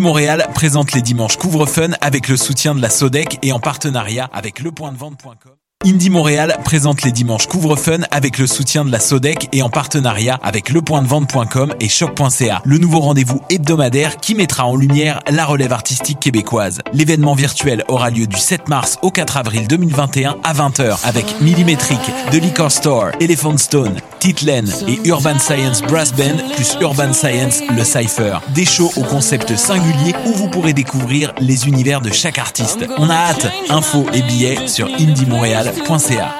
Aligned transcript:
Indie 0.00 0.08
Montréal 0.08 0.48
présente 0.54 0.92
les 0.92 1.02
dimanches 1.02 1.36
Couvre-Fun 1.36 1.90
avec 2.00 2.28
le 2.28 2.38
soutien 2.38 2.74
de 2.74 2.80
la 2.80 2.88
Sodec 2.88 3.38
et 3.42 3.52
en 3.52 3.60
partenariat 3.60 4.30
avec 4.32 4.60
lepointdevente.com. 4.60 5.52
Indie 5.84 6.08
Montréal 6.08 6.56
présente 6.64 7.02
les 7.02 7.12
dimanches 7.12 7.46
Couvre-Fun 7.46 8.00
avec 8.10 8.38
le 8.38 8.46
soutien 8.46 8.86
de 8.86 8.90
la 8.90 8.98
Sodec 8.98 9.50
et 9.52 9.60
en 9.60 9.68
partenariat 9.68 10.40
avec 10.42 10.70
lepointdevente.com 10.70 11.74
et 11.80 11.88
choc.ca. 11.88 12.62
Le 12.64 12.78
nouveau 12.78 13.00
rendez-vous 13.00 13.42
hebdomadaire 13.50 14.16
qui 14.16 14.34
mettra 14.34 14.64
en 14.64 14.74
lumière 14.74 15.20
la 15.30 15.44
relève 15.44 15.74
artistique 15.74 16.20
québécoise. 16.20 16.80
L'événement 16.94 17.34
virtuel 17.34 17.84
aura 17.88 18.08
lieu 18.08 18.26
du 18.26 18.38
7 18.38 18.68
mars 18.68 18.98
au 19.02 19.10
4 19.10 19.36
avril 19.36 19.68
2021 19.68 20.38
à 20.42 20.54
20h 20.54 20.98
avec 21.04 21.40
Millimetric, 21.42 22.00
The 22.30 22.36
Liquor 22.36 22.72
Store, 22.72 23.10
Elephant 23.20 23.58
Stone, 23.58 24.00
Titlen 24.20 24.70
et 24.86 25.00
Urban 25.08 25.38
Science 25.38 25.82
Brass 25.82 26.12
Band 26.12 26.36
plus 26.54 26.76
Urban 26.80 27.12
Science 27.12 27.60
le 27.74 27.82
Cypher. 27.82 28.38
Des 28.54 28.66
shows 28.66 28.92
au 28.96 29.02
concept 29.02 29.56
singulier 29.56 30.14
où 30.26 30.32
vous 30.32 30.48
pourrez 30.48 30.74
découvrir 30.74 31.32
les 31.40 31.66
univers 31.66 32.02
de 32.02 32.10
chaque 32.10 32.38
artiste. 32.38 32.84
On 32.98 33.08
a 33.08 33.14
hâte. 33.14 33.46
Infos 33.70 34.06
et 34.12 34.22
billets 34.22 34.68
sur 34.68 34.86
indiemontréal.ca. 34.86 36.39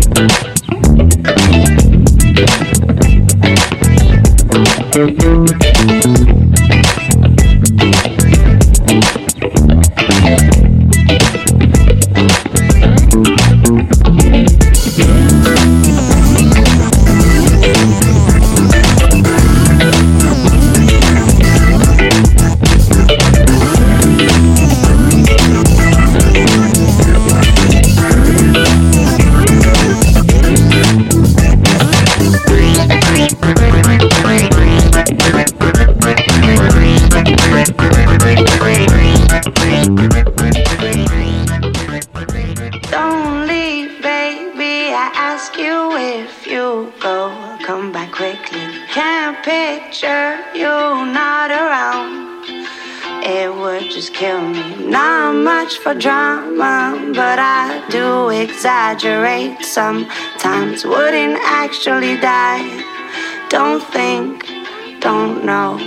For 55.83 55.95
drama, 55.95 57.11
but 57.15 57.39
I 57.39 57.83
do 57.89 58.29
exaggerate 58.29 59.65
sometimes. 59.65 60.85
Wouldn't 60.85 61.39
actually 61.41 62.17
die. 62.17 62.83
Don't 63.49 63.81
think, 63.81 64.45
don't 64.99 65.43
know. 65.43 65.77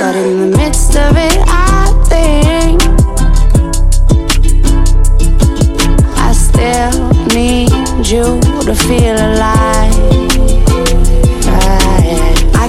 But 0.00 0.16
in 0.16 0.50
the 0.50 0.56
midst 0.56 0.96
of 0.96 1.16
it, 1.16 1.38
I 1.46 2.04
think 2.08 2.53
you 8.10 8.40
to 8.64 8.74
feel 8.74 9.16
alive. 9.16 9.83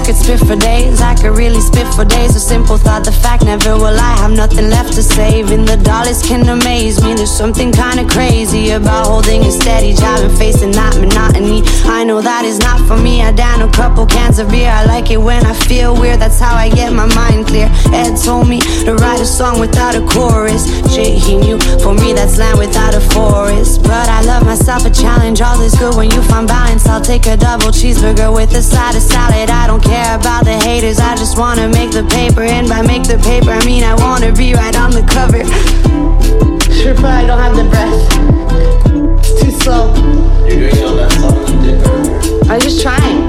I 0.06 0.10
could 0.10 0.18
spit 0.18 0.40
for 0.42 0.56
days, 0.56 1.02
I 1.02 1.16
could 1.16 1.36
really 1.36 1.60
spit 1.60 1.88
for 1.96 2.06
days. 2.06 2.36
A 2.36 2.40
simple 2.40 2.78
thought, 2.78 3.04
the 3.04 3.12
fact 3.12 3.44
never 3.44 3.74
will 3.74 3.98
I 3.98 4.14
have 4.22 4.30
nothing 4.30 4.70
left 4.70 4.94
to 4.94 5.02
save. 5.02 5.50
And 5.50 5.68
the 5.68 5.78
dollars 5.78 6.22
can 6.22 6.48
amaze 6.48 7.04
me. 7.04 7.16
There's 7.16 7.36
something 7.36 7.72
kinda 7.72 8.06
crazy 8.06 8.70
about 8.70 9.08
holding 9.08 9.44
a 9.44 9.52
steady 9.52 9.94
job 9.96 10.20
and 10.20 10.38
facing 10.38 10.74
that 10.74 10.96
monotony. 10.98 11.64
I 11.86 12.04
know 12.04 12.22
that 12.22 12.46
is 12.46 12.60
not 12.60 12.82
for 12.88 12.98
me. 12.98 13.24
I 13.24 13.32
down 13.32 13.64
a 13.64 13.72
couple 13.72 14.06
cans 14.06 14.38
of 14.38 14.52
beer. 14.52 14.70
I 14.70 14.86
like 14.86 15.10
it 15.10 15.20
when 15.20 15.44
I 15.44 15.54
feel 15.54 15.96
weird. 15.96 16.20
That's 16.20 16.40
how 16.40 16.54
I 16.54 16.70
get 16.70 16.94
my 16.94 17.08
mind 17.16 17.48
clear. 17.48 17.68
Ed 17.92 18.14
told 18.24 18.48
me 18.48 18.62
to 18.86 18.94
write 18.94 19.22
a 19.22 19.26
song 19.26 19.60
without 19.60 19.96
a 19.96 20.06
chorus. 20.06 20.68
Shit, 20.94 21.18
he 21.18 21.36
knew. 21.36 21.58
For 21.82 21.96
me, 21.96 22.14
that's 22.14 22.38
land 22.38 22.60
without 22.60 22.94
a 22.94 23.02
forest. 23.02 23.82
But 23.82 24.08
I 24.08 24.22
love 24.22 24.46
myself 24.46 24.86
a 24.86 24.92
challenge. 24.92 25.42
All 25.42 25.60
is 25.62 25.74
good 25.74 25.96
when 25.96 26.12
you 26.12 26.22
find 26.22 26.48
balance. 26.48 26.86
I'll 26.86 27.02
take 27.02 27.26
a 27.26 27.36
double 27.36 27.72
cheeseburger 27.72 28.32
with 28.32 28.54
a 28.54 28.62
side 28.62 28.94
of 28.94 29.02
salad. 29.02 29.50
I 29.50 29.66
don't 29.66 29.82
care 29.82 29.95
about 30.18 30.46
the 30.46 30.58
haters. 30.68 31.00
I 31.00 31.16
just 31.16 31.38
wanna 31.38 31.68
make 31.70 31.92
the 31.92 32.04
paper. 32.04 32.42
And 32.42 32.68
by 32.68 32.82
make 32.82 33.04
the 33.04 33.18
paper, 33.18 33.52
I 33.52 33.64
mean 33.66 33.84
I 33.84 33.96
wanna 33.96 34.32
be 34.32 34.54
right 34.54 34.76
on 34.76 34.92
the 34.92 35.04
cover. 35.04 35.44
Sure, 36.74 36.94
but 36.96 37.06
I 37.06 37.26
don't 37.26 37.40
have 37.40 37.56
the 37.56 37.64
breath. 37.64 38.00
It's 39.20 39.42
too 39.42 39.52
slow. 39.52 39.94
You're 40.46 40.70
doing 40.70 40.84
all 40.84 40.96
that 40.96 41.12
song 41.14 41.48
you 41.48 41.58
did 41.64 41.88
earlier. 41.88 42.52
I'm 42.52 42.60
just 42.60 42.82
trying. 42.82 43.20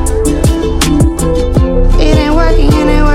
It 2.01 2.17
ain't 2.19 2.35
working, 2.35 2.73
it 2.73 2.87
ain't 2.87 3.06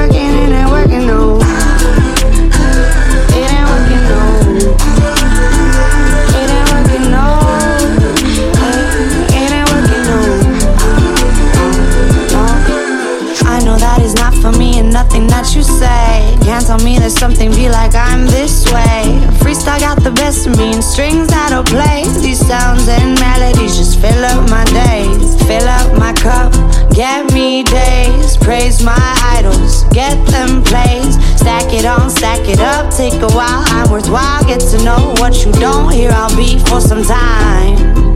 tell 16.77 16.85
me 16.85 16.97
there's 16.97 17.19
something 17.19 17.51
be 17.51 17.67
like 17.67 17.93
I'm 17.95 18.25
this 18.27 18.63
way. 18.71 19.03
Freestyle 19.43 19.79
got 19.81 20.01
the 20.03 20.11
best 20.11 20.47
of 20.47 20.57
me 20.57 20.71
and 20.71 20.81
strings 20.81 21.27
that'll 21.27 21.65
play. 21.65 22.03
These 22.23 22.47
sounds 22.47 22.87
and 22.87 23.19
melodies 23.19 23.75
just 23.75 23.99
fill 23.99 24.23
up 24.23 24.49
my 24.49 24.63
days. 24.71 25.35
Fill 25.47 25.67
up 25.67 25.91
my 25.99 26.13
cup, 26.13 26.53
get 26.95 27.33
me 27.33 27.63
days. 27.63 28.37
Praise 28.37 28.81
my 28.81 29.05
idols, 29.35 29.83
get 29.91 30.15
them 30.27 30.63
plays. 30.63 31.15
Stack 31.35 31.73
it 31.73 31.85
on, 31.85 32.09
stack 32.09 32.47
it 32.47 32.61
up, 32.61 32.89
take 32.95 33.19
a 33.21 33.31
while. 33.35 33.63
I'm 33.75 33.91
worthwhile, 33.91 34.41
get 34.45 34.61
to 34.71 34.81
know 34.85 35.13
what 35.17 35.43
you 35.43 35.51
don't 35.53 35.91
hear. 35.91 36.11
I'll 36.11 36.33
be 36.37 36.57
for 36.57 36.79
some 36.79 37.03
time. 37.03 38.10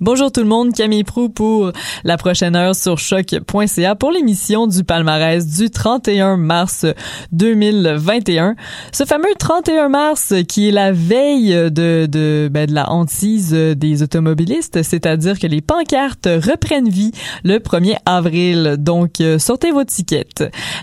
Bonjour 0.00 0.32
tout 0.32 0.40
le 0.40 0.46
monde, 0.46 0.72
Camille 0.72 1.04
Prou 1.04 1.28
pour 1.28 1.70
la 2.02 2.16
prochaine 2.16 2.56
heure 2.56 2.74
sur 2.74 2.98
choc.ca 2.98 3.94
pour 3.94 4.10
l'émission 4.10 4.66
du 4.66 4.82
palmarès 4.82 5.46
du 5.46 5.70
31 5.70 6.36
mars 6.38 6.86
2021. 7.30 8.56
Ce 8.92 9.04
fameux 9.04 9.28
31 9.38 9.88
mars 9.90 10.34
qui 10.48 10.68
est 10.68 10.72
la 10.72 10.90
veille 10.90 11.52
de 11.70 12.06
de, 12.06 12.48
ben, 12.50 12.66
de 12.66 12.74
la 12.74 12.90
hantise 12.90 13.52
des 13.52 14.02
automobilistes, 14.02 14.82
c'est-à-dire 14.82 15.38
que 15.38 15.46
les 15.46 15.60
pancartes 15.60 16.26
reprennent 16.26 16.88
vie 16.88 17.12
le 17.44 17.58
1er 17.58 17.98
avril. 18.06 18.76
Donc 18.78 19.20
euh, 19.20 19.38
sortez 19.38 19.70
vos 19.70 19.84
tickets. 19.84 20.42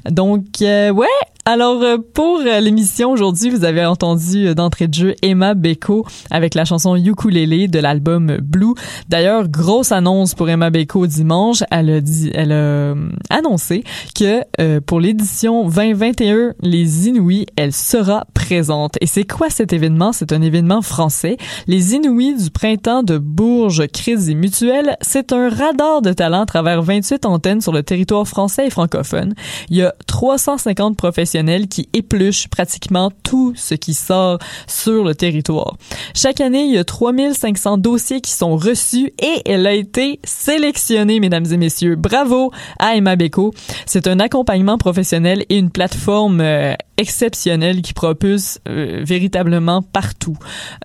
Donc 0.10 0.62
euh, 0.62 0.92
ouais, 0.92 1.08
alors, 1.50 1.82
euh, 1.82 1.98
pour 2.14 2.40
euh, 2.40 2.60
l'émission 2.60 3.10
aujourd'hui, 3.10 3.50
vous 3.50 3.64
avez 3.64 3.86
entendu 3.86 4.48
euh, 4.48 4.54
d'entrée 4.54 4.90
de 4.90 4.94
jeu 4.94 5.16
Emma 5.22 5.54
Beko 5.54 6.06
avec 6.30 6.56
la 6.56 6.66
chanson 6.66 6.98
Ukulele 6.98 7.72
de 7.72 7.80
l'album 7.80 8.40
Blue. 8.42 8.74
D'ailleurs, 9.08 9.48
grosse 9.48 9.94
annonce 9.94 10.36
pour 10.36 10.50
Emma 10.50 10.72
Beko 10.72 11.08
dimanche. 11.08 11.64
Elle 11.72 11.90
a, 11.90 12.02
dit, 12.02 12.32
elle 12.34 12.52
a 12.52 12.96
annoncé 13.30 13.86
que 14.14 14.42
pour 14.82 15.00
l'édition 15.00 15.70
2021, 15.70 16.54
les 16.62 17.08
Inuits, 17.08 17.46
elle 17.56 17.72
sera 17.72 18.26
présente. 18.34 18.98
Et 19.00 19.06
c'est 19.06 19.24
quoi 19.24 19.50
cet 19.50 19.72
événement? 19.72 20.12
C'est 20.12 20.34
un 20.34 20.42
événement 20.42 20.82
français. 20.82 21.38
Les 21.68 21.96
Inuits 21.96 22.36
du 22.44 22.50
printemps 22.50 23.04
de 23.04 23.18
Bourges 23.18 23.88
Crédit 23.88 24.36
Mutuel, 24.36 24.98
c'est 25.00 25.32
un 25.32 25.48
radar 25.48 26.02
de 26.02 26.12
talent 26.12 26.42
à 26.42 26.46
travers 26.46 26.82
28 26.82 27.26
antennes 27.26 27.62
sur 27.62 27.72
le 27.72 27.84
territoire 27.84 28.28
français 28.28 28.68
et 28.68 28.70
francophone. 28.70 29.34
Il 29.70 29.78
y 29.78 29.84
a 29.84 29.94
350 30.08 30.98
professionnels 30.98 31.37
qui 31.70 31.88
épluche 31.94 32.48
pratiquement 32.48 33.12
tout 33.24 33.54
ce 33.56 33.76
qui 33.76 33.94
sort 33.94 34.40
sur 34.68 35.04
le 35.04 35.14
territoire. 35.14 35.76
Chaque 36.16 36.42
année, 36.42 36.66
il 36.66 36.74
y 36.74 36.78
a 36.78 36.84
3500 36.84 37.78
dossiers 37.78 38.22
qui 38.22 38.32
sont 38.32 38.56
reçus 38.56 39.14
et 39.22 39.42
elle 39.46 39.68
a 39.68 39.74
été 39.74 40.20
sélectionnée, 40.24 41.20
mesdames 41.20 41.46
et 41.52 41.58
messieurs. 41.58 41.96
Bravo 41.96 42.52
à 42.80 42.96
Emma 42.96 43.16
Beko. 43.16 43.54
C'est 43.86 44.08
un 44.08 44.20
accompagnement 44.20 44.78
professionnel 44.78 45.46
et 45.50 45.58
une 45.58 45.70
plateforme 45.70 46.42
euh, 46.42 46.74
exceptionnelle 46.98 47.82
qui 47.82 47.94
propulse 47.94 48.60
euh, 48.68 49.04
véritablement 49.04 49.84
partout. 49.84 50.38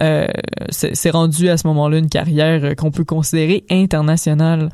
Euh, 0.03 0.27
c'est 0.71 1.11
rendu 1.11 1.49
à 1.49 1.57
ce 1.57 1.67
moment-là 1.69 1.99
une 1.99 2.09
carrière 2.09 2.77
qu'on 2.77 2.91
peut 2.91 3.05
considérer 3.05 3.65
internationale. 3.71 4.69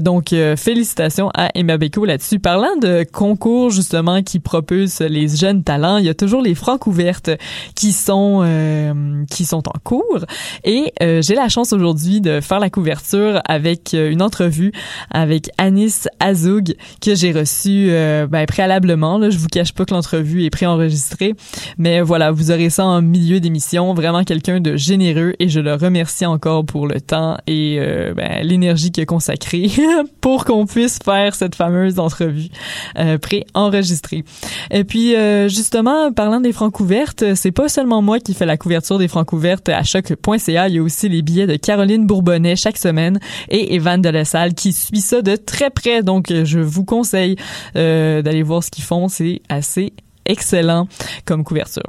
donc, 0.00 0.34
félicitations 0.56 1.30
à 1.34 1.50
Emma 1.54 1.76
Beko 1.76 2.04
là-dessus. 2.04 2.38
Parlant 2.38 2.76
de 2.80 3.04
concours 3.12 3.70
justement 3.70 4.22
qui 4.22 4.38
propulse 4.38 4.83
les 5.00 5.28
jeunes 5.28 5.62
talents, 5.62 5.98
il 5.98 6.04
y 6.04 6.08
a 6.08 6.14
toujours 6.14 6.42
les 6.42 6.54
francs 6.54 6.86
ouvertes 6.86 7.30
qui 7.74 7.92
sont 7.92 8.40
euh, 8.42 9.24
qui 9.30 9.44
sont 9.44 9.62
en 9.68 9.78
cours. 9.82 10.24
Et 10.64 10.92
euh, 11.02 11.22
j'ai 11.22 11.34
la 11.34 11.48
chance 11.48 11.72
aujourd'hui 11.72 12.20
de 12.20 12.40
faire 12.40 12.60
la 12.60 12.70
couverture 12.70 13.40
avec 13.46 13.94
euh, 13.94 14.10
une 14.10 14.22
entrevue 14.22 14.72
avec 15.10 15.50
Anis 15.58 16.08
Azoug 16.20 16.74
que 17.00 17.14
j'ai 17.14 17.32
reçue 17.32 17.88
ben, 18.28 18.46
préalablement. 18.46 19.18
Là, 19.18 19.30
je 19.30 19.38
vous 19.38 19.48
cache 19.48 19.72
pas 19.72 19.84
que 19.84 19.94
l'entrevue 19.94 20.44
est 20.44 20.50
préenregistrée, 20.50 21.34
mais 21.78 22.00
voilà, 22.00 22.30
vous 22.30 22.50
aurez 22.50 22.70
ça 22.70 22.84
en 22.84 23.02
milieu 23.02 23.40
d'émission, 23.40 23.94
vraiment 23.94 24.24
quelqu'un 24.24 24.60
de 24.60 24.76
généreux 24.76 25.34
et 25.38 25.48
je 25.48 25.60
le 25.60 25.74
remercie 25.74 26.26
encore 26.26 26.64
pour 26.64 26.86
le 26.86 27.00
temps 27.00 27.36
et 27.46 27.78
ben, 28.16 28.42
l'énergie 28.42 28.90
qu'il 28.90 29.02
a 29.02 29.06
consacrée 29.06 29.70
pour 30.20 30.44
qu'on 30.44 30.66
puisse 30.66 30.98
faire 31.04 31.34
cette 31.34 31.54
fameuse 31.54 31.98
entrevue 31.98 32.48
préenregistrée. 33.20 34.24
Et 34.74 34.82
puis 34.82 35.14
euh, 35.14 35.48
justement, 35.48 36.12
parlant 36.12 36.40
des 36.40 36.52
francs 36.52 36.72
couvertes, 36.72 37.36
c'est 37.36 37.52
pas 37.52 37.68
seulement 37.68 38.02
moi 38.02 38.18
qui 38.18 38.34
fais 38.34 38.44
la 38.44 38.56
couverture 38.56 38.98
des 38.98 39.06
francs 39.06 39.24
couvertes 39.24 39.68
à 39.68 39.84
choc.ca, 39.84 40.68
il 40.68 40.74
y 40.74 40.78
a 40.78 40.82
aussi 40.82 41.08
les 41.08 41.22
billets 41.22 41.46
de 41.46 41.54
Caroline 41.54 42.06
Bourbonnais 42.06 42.56
chaque 42.56 42.76
semaine 42.76 43.20
et 43.48 43.76
Evan 43.76 44.02
de 44.02 44.08
la 44.08 44.24
Salle 44.24 44.52
qui 44.52 44.72
suit 44.72 45.00
ça 45.00 45.22
de 45.22 45.36
très 45.36 45.70
près. 45.70 46.02
Donc 46.02 46.32
je 46.32 46.58
vous 46.58 46.84
conseille 46.84 47.36
euh, 47.76 48.20
d'aller 48.20 48.42
voir 48.42 48.64
ce 48.64 48.72
qu'ils 48.72 48.82
font, 48.82 49.06
c'est 49.06 49.42
assez 49.48 49.92
excellent 50.26 50.88
comme 51.24 51.44
couverture. 51.44 51.84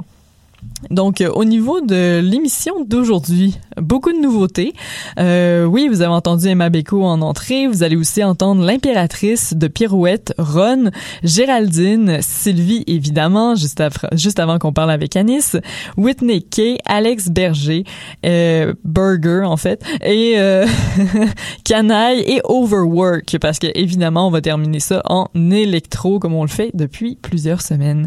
Donc, 0.90 1.20
euh, 1.20 1.30
au 1.30 1.44
niveau 1.44 1.80
de 1.80 2.20
l'émission 2.20 2.84
d'aujourd'hui, 2.84 3.58
beaucoup 3.80 4.12
de 4.12 4.18
nouveautés. 4.18 4.74
Euh, 5.18 5.64
oui, 5.64 5.88
vous 5.88 6.02
avez 6.02 6.12
entendu 6.12 6.48
Emma 6.48 6.68
Beko 6.68 7.02
en 7.02 7.22
entrée. 7.22 7.66
Vous 7.66 7.82
allez 7.82 7.96
aussi 7.96 8.22
entendre 8.22 8.64
l'impératrice 8.64 9.54
de 9.54 9.68
Pirouette, 9.68 10.34
Ron, 10.38 10.90
Géraldine, 11.22 12.18
Sylvie, 12.20 12.84
évidemment, 12.86 13.54
juste, 13.54 13.82
juste 14.12 14.38
avant 14.38 14.58
qu'on 14.58 14.72
parle 14.72 14.90
avec 14.90 15.16
Anis, 15.16 15.56
Whitney 15.96 16.42
Kay, 16.42 16.78
Alex 16.84 17.28
Berger, 17.28 17.84
euh, 18.24 18.74
Burger, 18.84 19.42
en 19.44 19.56
fait, 19.56 19.82
et 20.04 20.34
euh, 20.36 20.66
Canaille 21.64 22.20
et 22.20 22.40
Overwork, 22.44 23.38
parce 23.40 23.58
que, 23.58 23.68
évidemment, 23.74 24.28
on 24.28 24.30
va 24.30 24.40
terminer 24.40 24.80
ça 24.80 25.02
en 25.06 25.28
électro, 25.34 26.18
comme 26.18 26.34
on 26.34 26.42
le 26.42 26.48
fait 26.48 26.70
depuis 26.74 27.16
plusieurs 27.20 27.62
semaines. 27.62 28.06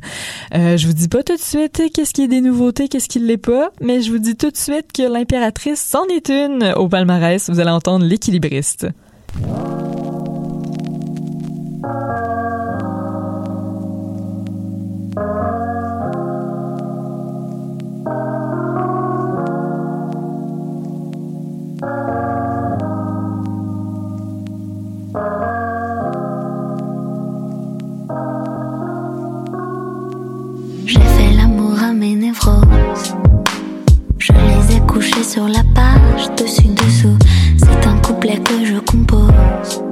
Je 0.54 0.86
vous 0.86 0.94
dis 0.94 1.08
pas 1.08 1.24
tout 1.24 1.36
de 1.36 1.42
suite 1.42 1.82
qu'est-ce 1.94 2.14
qui 2.14 2.24
est 2.24 2.28
des 2.28 2.42
qu'est-ce 2.90 3.08
qui 3.08 3.20
l'est 3.20 3.38
pas, 3.38 3.72
mais 3.82 4.02
je 4.02 4.12
vous 4.12 4.20
dis 4.20 4.36
tout 4.36 4.52
de 4.52 4.58
suite 4.58 4.92
que 4.94 5.04
l'impératrice 5.04 5.80
s'en 5.80 6.06
est 6.06 6.30
une 6.30 6.74
au 6.76 6.88
palmarès. 6.88 7.50
Vous 7.50 7.60
allez 7.60 7.72
entendre 7.72 8.06
l'équilibriste. 8.06 8.88
Je 34.18 34.32
les 34.32 34.78
ai 34.78 34.80
couchés 34.88 35.24
sur 35.24 35.50
la 35.50 35.64
page, 35.76 36.30
dessus-dessous. 36.38 37.18
C'est 37.58 37.88
un 37.88 37.98
couplet 37.98 38.38
que 38.38 38.64
je 38.64 38.80
compose. 38.80 39.84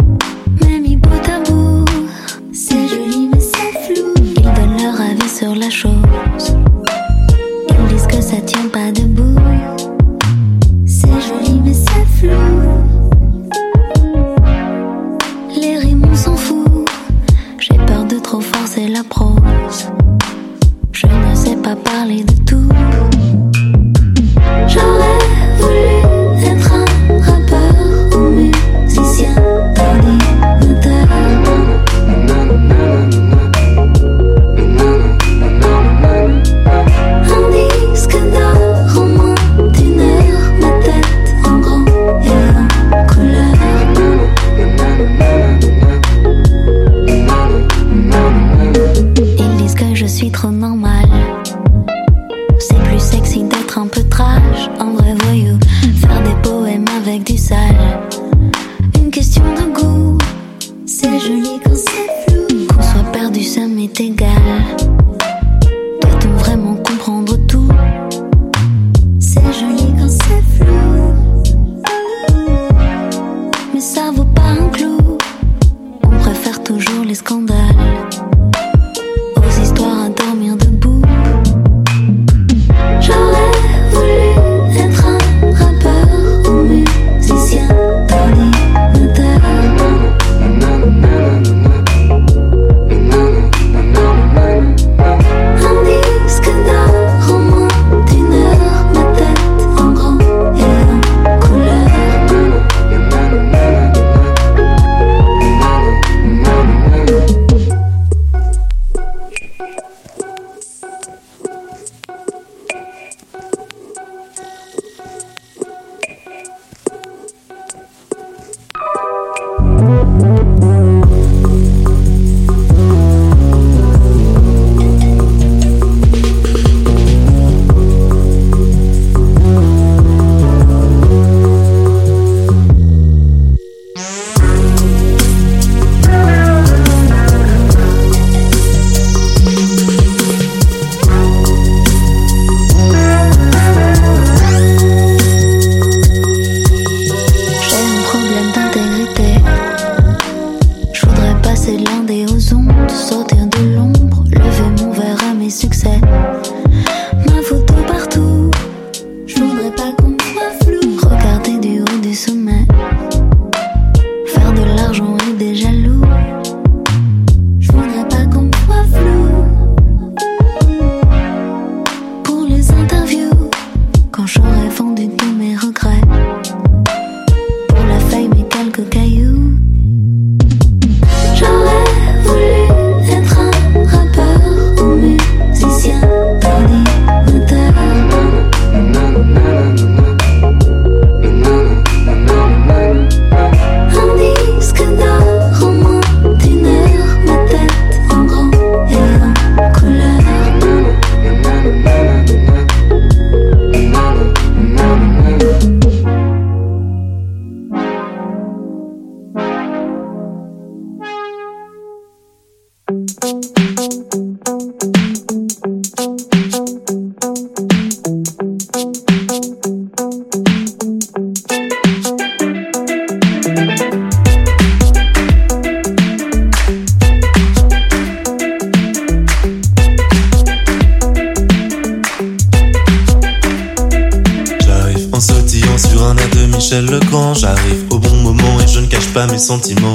Mais 0.61 0.79
mis 0.79 0.95
bout 0.95 1.09
à 1.09 1.39
bout, 1.49 1.83
c'est 2.53 2.87
joli 2.87 3.27
mais 3.27 3.41
c'est 3.41 3.93
flou. 3.93 4.13
Ils 4.37 4.41
donnent 4.41 4.81
leur 4.81 5.01
avis 5.01 5.29
sur 5.29 5.53
la 5.53 5.69
chose. 5.69 6.55
Ils 7.69 7.87
disent 7.93 8.07
que 8.07 8.21
ça 8.21 8.37
tient 8.37 8.69
pas 8.69 8.89
debout. 8.91 9.41
C'est 10.85 11.07
joli 11.09 11.59
mais 11.61 11.73
c'est 11.73 12.05
flou. 12.05 12.31
Les 15.59 15.77
rimes 15.77 16.05
on 16.09 16.15
s'en 16.15 16.37
fout. 16.37 16.89
J'ai 17.59 17.75
peur 17.85 18.05
de 18.05 18.17
trop 18.19 18.39
forcer 18.39 18.87
la 18.87 19.03
prose. 19.03 19.91
Pas 21.67 21.75
parler 21.75 22.23
de 22.23 22.33
tout. 22.45 22.69
J'aurais 24.69 25.06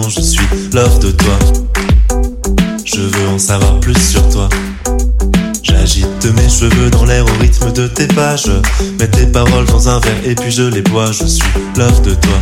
je 0.08 0.20
suis 0.22 0.46
love 0.72 0.98
de 1.00 1.10
toi. 1.10 1.38
Je 2.86 3.00
veux 3.00 3.28
en 3.28 3.38
savoir 3.38 3.78
plus 3.80 4.00
sur 4.00 4.26
toi. 4.30 4.48
J'agite 5.62 6.24
mes 6.34 6.48
cheveux 6.48 6.88
dans 6.88 7.04
l'air 7.04 7.26
au 7.26 7.38
rythme 7.38 7.70
de 7.72 7.86
tes. 7.86 8.08
Je 8.08 8.52
mets 8.98 9.08
tes 9.08 9.26
paroles 9.26 9.66
dans 9.66 9.90
un 9.90 10.00
verre 10.00 10.24
et 10.24 10.34
puis 10.34 10.50
je 10.50 10.62
les 10.62 10.80
bois. 10.80 11.12
Je 11.12 11.26
suis 11.26 11.44
love 11.76 12.00
de 12.00 12.14
toi. 12.14 12.38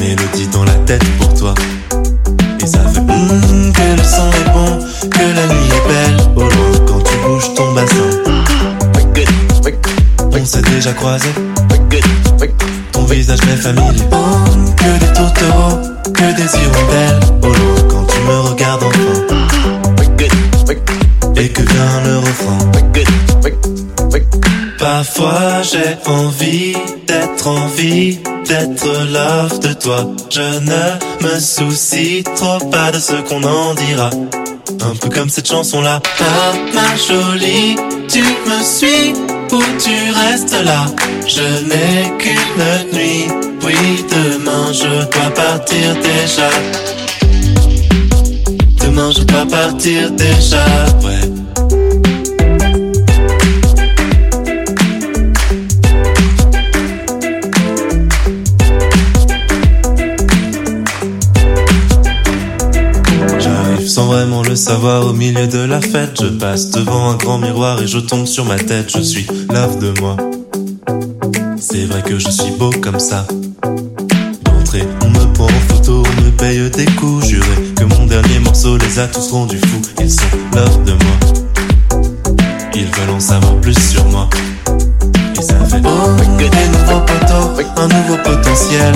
Mélodie 0.00 0.48
dans 0.48 0.64
la 0.64 0.74
tête 0.86 1.04
pour 1.18 1.32
toi. 1.34 1.54
Et 2.60 2.66
ça 2.66 2.80
fait 2.88 2.98
hum, 2.98 3.72
que 3.72 3.96
le 3.96 4.02
son 4.02 4.30
est 4.30 4.52
bon, 4.52 5.08
que 5.08 5.20
la 5.20 5.46
nuit 5.46 5.68
est 5.68 5.88
belle. 5.88 6.16
Au 6.34 6.40
loin 6.40 6.84
quand 6.84 7.00
tu 7.00 7.16
bouges 7.24 7.54
ton 7.54 7.72
bassin. 7.74 8.10
On 10.32 10.44
s'est 10.44 10.62
déjà 10.62 10.92
croisé. 10.92 11.28
Ton 12.92 13.04
visage 13.04 13.38
m'est 13.46 13.56
familier. 13.56 14.02
Que 16.12 16.36
des 16.36 16.56
hirondelles 16.58 17.20
Au 17.42 17.46
loin 17.46 17.88
quand 17.88 18.06
tu 18.06 18.20
me 18.20 18.40
regardes 18.48 18.84
enfin. 18.84 19.46
Et 21.36 21.48
que 21.48 21.62
vient 21.62 22.00
le 22.04 22.18
refrain. 22.18 22.58
Parfois 24.78 25.62
j'ai 25.62 25.96
envie 26.10 26.76
d'être 27.06 27.46
en 27.46 27.66
vie 27.68 28.18
D'être 28.46 28.86
love 29.10 29.58
de 29.60 29.72
toi. 29.72 30.06
Je 30.30 30.40
ne 30.40 31.26
me 31.26 31.40
soucie 31.40 32.22
trop 32.36 32.58
pas 32.70 32.92
de 32.92 32.98
ce 32.98 33.14
qu'on 33.22 33.42
en 33.42 33.74
dira. 33.74 34.10
Un 34.80 34.94
peu 35.00 35.08
comme 35.08 35.30
cette 35.30 35.48
chanson 35.48 35.80
là 35.80 36.00
Ah 36.20 36.52
ma 36.74 36.96
jolie, 36.96 37.76
tu 38.08 38.20
me 38.20 38.62
suis 38.62 39.14
ou 39.54 39.62
tu 39.78 39.96
restes 40.12 40.56
là 40.64 40.86
Je 41.26 41.64
n'ai 41.68 42.18
qu'une 42.18 42.98
nuit 42.98 43.44
oui, 43.64 44.04
demain 44.10 44.72
je 44.72 45.10
dois 45.10 45.30
partir 45.34 45.94
déjà. 45.94 46.50
Demain 48.82 49.10
je 49.10 49.22
dois 49.22 49.46
partir 49.46 50.10
déjà, 50.10 50.66
ouais. 51.02 51.33
Le 64.24 64.56
savoir 64.56 65.06
au 65.06 65.12
milieu 65.12 65.46
de 65.46 65.58
la 65.58 65.80
fête. 65.80 66.18
Je 66.20 66.28
passe 66.28 66.70
devant 66.70 67.10
un 67.10 67.16
grand 67.16 67.38
miroir 67.38 67.82
et 67.82 67.86
je 67.86 67.98
tombe 67.98 68.26
sur 68.26 68.44
ma 68.44 68.56
tête. 68.56 68.90
Je 68.94 69.02
suis 69.02 69.26
lave 69.50 69.78
de 69.78 69.92
moi. 70.00 70.16
C'est 71.58 71.84
vrai 71.86 72.02
que 72.02 72.18
je 72.18 72.30
suis 72.30 72.52
beau 72.58 72.70
comme 72.82 72.98
ça. 72.98 73.26
On 73.62 75.08
me 75.08 75.32
prend 75.34 75.44
en 75.44 75.74
photo, 75.74 76.02
on 76.02 76.22
me 76.22 76.30
paye 76.30 76.70
des 76.70 76.86
coups. 76.96 77.26
Juré 77.26 77.46
que 77.76 77.84
mon 77.84 78.06
dernier 78.06 78.38
morceau 78.40 78.76
les 78.78 78.98
a 78.98 79.06
tous 79.06 79.30
rendus 79.30 79.58
fous. 79.58 79.82
Ils 80.00 80.10
sont 80.10 80.22
l'heure 80.54 80.78
de 80.78 80.92
moi. 80.92 82.02
Ils 82.74 82.86
veulent 82.86 83.14
en 83.14 83.20
savoir 83.20 83.54
plus 83.60 83.78
sur 83.78 84.04
moi. 84.06 84.28
Et 85.38 85.42
ça 85.42 85.54
fait 85.66 85.82
oh, 85.84 86.38
que 86.38 86.44
des 86.44 86.68
nouveaux 86.78 87.04
potos, 87.04 87.64
un 87.76 87.88
nouveau 87.88 88.16
potentiel. 88.24 88.94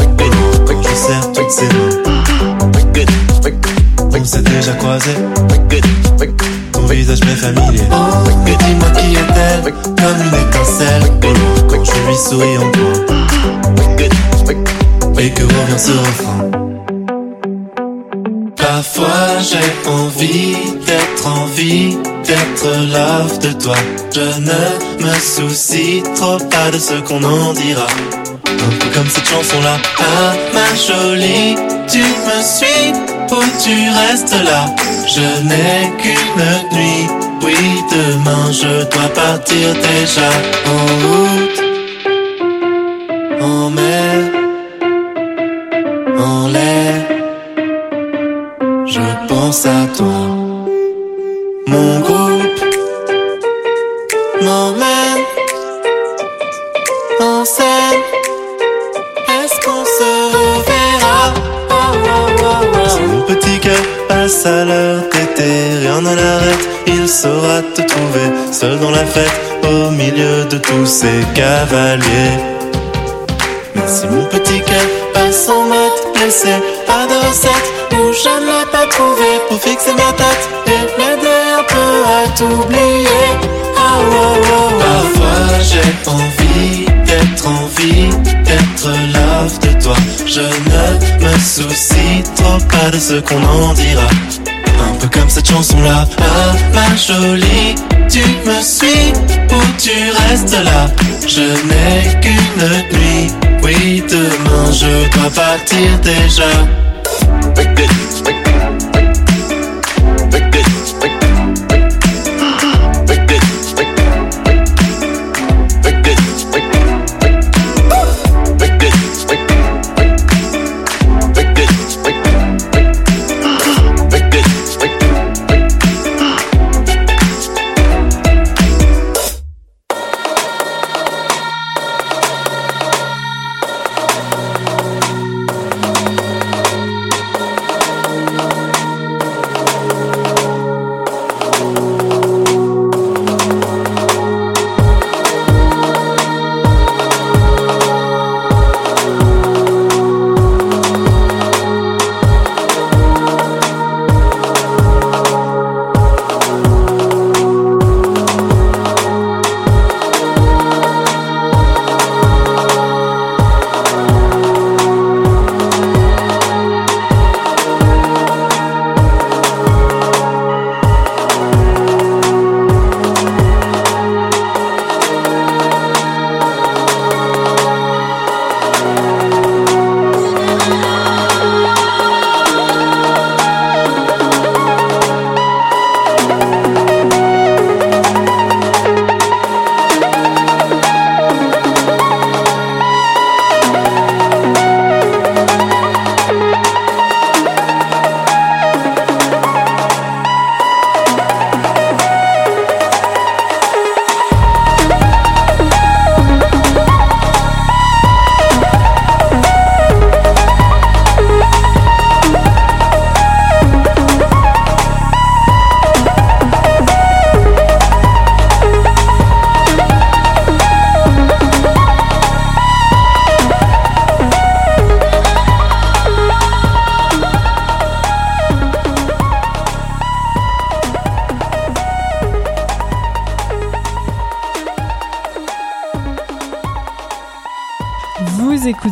je 0.83 0.95
serre 0.95 1.33
toutes 1.33 1.51
ces 1.51 1.67
mains, 1.67 2.48
on 4.21 4.25
s'est 4.25 4.43
déjà 4.43 4.73
croisé. 4.73 5.11
Ton 6.73 6.87
visage 6.87 7.21
m'est 7.25 7.37
familier. 7.37 7.79
Que 7.79 8.65
dis-moi 8.65 8.91
qui 8.97 9.15
est-elle, 9.15 9.73
comme 9.73 10.21
une 10.27 10.49
étincelle. 10.49 11.03
quand 11.69 11.85
je 11.85 12.09
lui 12.09 12.17
souris 12.17 12.59
en 12.59 12.71
toi 12.73 12.93
et 15.21 15.31
que 15.31 15.43
revient 15.43 15.79
ce 15.79 15.91
refrain? 15.91 16.51
Parfois 18.57 19.39
j'ai 19.41 19.91
envie 19.91 20.57
d'être 20.87 21.27
en 21.27 21.47
vie, 21.47 21.97
d'être 22.25 22.67
love 22.93 23.39
de 23.41 23.53
toi. 23.53 23.77
Je 24.15 24.21
ne 24.41 25.07
me 25.07 25.15
soucie 25.19 26.03
trop 26.15 26.39
pas 26.39 26.71
de 26.71 26.79
ce 26.79 26.95
qu'on 27.01 27.23
en 27.23 27.53
dira. 27.53 27.87
Un 28.47 28.77
peu 28.79 28.87
comme 28.95 29.09
cette 29.09 29.29
chanson 29.29 29.61
là. 29.63 29.77
Ah 29.99 30.35
ma 30.55 30.75
jolie, 30.75 31.57
tu 31.89 31.99
me 31.99 32.43
suis 32.43 33.08
ou 33.33 33.43
tu 33.63 33.77
restes 33.91 34.37
là. 34.45 34.67
Je 35.07 35.43
n'ai 35.43 35.91
qu'une 36.01 36.77
nuit, 36.77 37.07
oui 37.43 37.57
demain 37.91 38.53
je 38.53 38.85
dois 38.91 39.09
partir 39.15 39.75
déjà. 39.75 40.31
En 40.67 40.85
route, 41.03 41.48
à 64.49 64.65
l'heure 64.65 65.03
d'été, 65.13 65.51
rien 65.83 66.01
ne 66.01 66.15
l'arrête. 66.15 66.69
Il 66.87 67.09
saura 67.09 67.63
te 67.75 67.83
trouver 67.83 68.29
seul 68.51 68.79
dans 68.79 68.91
la 68.91 69.05
fête, 69.05 69.37
au 69.65 69.91
milieu 69.91 70.45
de 70.47 70.59
tous 70.59 70.87
ces 70.87 71.21
cavaliers. 71.35 72.37
Mais 73.75 73.87
si 73.87 74.07
mon 74.07 74.25
petit 74.25 74.61
cœur 74.61 74.89
passe 75.13 75.49
en 75.49 75.63
mode 75.63 76.09
pas 76.87 77.07
de 77.07 77.27
recette 77.27 77.69
où 77.93 78.13
je 78.13 78.29
ne 78.41 78.47
l'ai 78.47 78.67
pas 78.71 78.87
trouvé 78.91 79.29
pour 79.49 79.59
fixer 79.61 79.93
ma 79.93 80.13
tête 80.13 80.45
et 80.67 80.83
m'aider 80.99 81.41
un 81.59 81.65
peu 81.75 81.91
à 82.17 82.37
t'oublier. 82.37 83.29
Ah, 83.77 83.99
oh, 83.99 84.15
oh, 84.15 84.53
oh. 84.53 84.79
Parfois 84.81 85.59
j'ai 85.61 86.11
envie 86.11 86.88
d'être 87.49 87.63
en 87.63 87.67
vie, 87.67 88.09
d'être 88.45 88.89
love 89.15 89.59
de 89.61 89.83
toi. 89.83 89.97
Je 90.27 90.41
ne 90.41 91.25
me 91.25 91.39
soucie 91.39 92.23
trop 92.37 92.59
pas 92.69 92.91
de 92.91 92.99
ce 92.99 93.21
qu'on 93.21 93.43
en 93.43 93.73
dira. 93.75 94.09
Un 94.81 94.95
peu 95.01 95.09
comme 95.09 95.29
cette 95.29 95.49
chanson 95.49 95.81
là, 95.81 96.07
ah 96.21 96.55
ma 96.75 96.97
jolie, 96.97 97.75
tu 98.09 98.21
me 98.47 98.61
suis 98.63 99.13
ou 99.51 99.61
tu 99.79 99.91
restes 100.29 100.57
là. 100.65 100.89
Je 101.27 101.41
n'ai 101.41 102.21
qu'une 102.21 102.99
nuit 102.99 103.33
oui, 103.63 104.03
demain 104.09 104.73
je 104.73 105.19
dois 105.19 105.31
partir 105.31 105.99
déjà. 106.03 106.45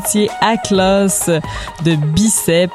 Écoutiez 0.07 0.31
Atlas 0.41 1.29
de 1.85 1.97
Bicep. 1.97 2.71